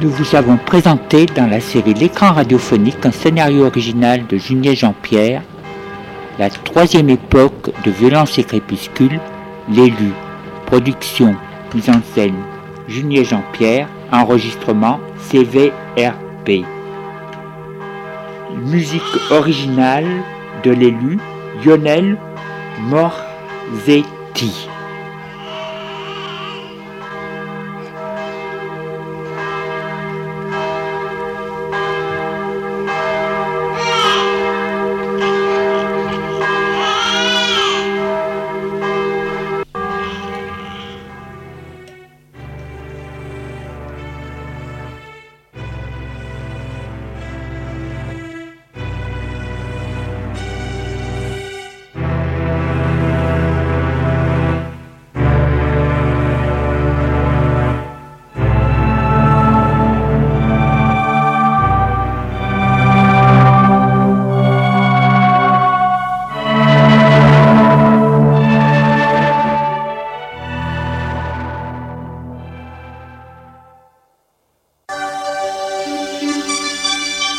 Nous 0.00 0.08
vous 0.08 0.34
avons 0.34 0.56
présenté 0.56 1.26
dans 1.26 1.46
la 1.46 1.60
série 1.60 1.92
L'écran 1.92 2.32
radiophonique 2.32 3.04
un 3.04 3.12
scénario 3.12 3.66
original 3.66 4.26
de 4.26 4.38
Julien 4.38 4.72
Jean-Pierre 4.72 5.42
troisième 6.74 7.08
époque 7.08 7.70
de 7.84 7.92
Violence 7.92 8.36
et 8.36 8.42
Crépuscule, 8.42 9.20
l'élu, 9.70 10.10
production, 10.66 11.36
mise 11.72 11.88
en 11.88 12.00
scène, 12.12 12.34
Julien 12.88 13.22
Jean-Pierre, 13.22 13.86
enregistrement 14.10 14.98
CVRP. 15.30 16.64
Musique 18.56 19.02
originale 19.30 20.24
de 20.64 20.72
l'élu, 20.72 21.20
Lionel 21.64 22.18
Morzetti. 22.88 24.68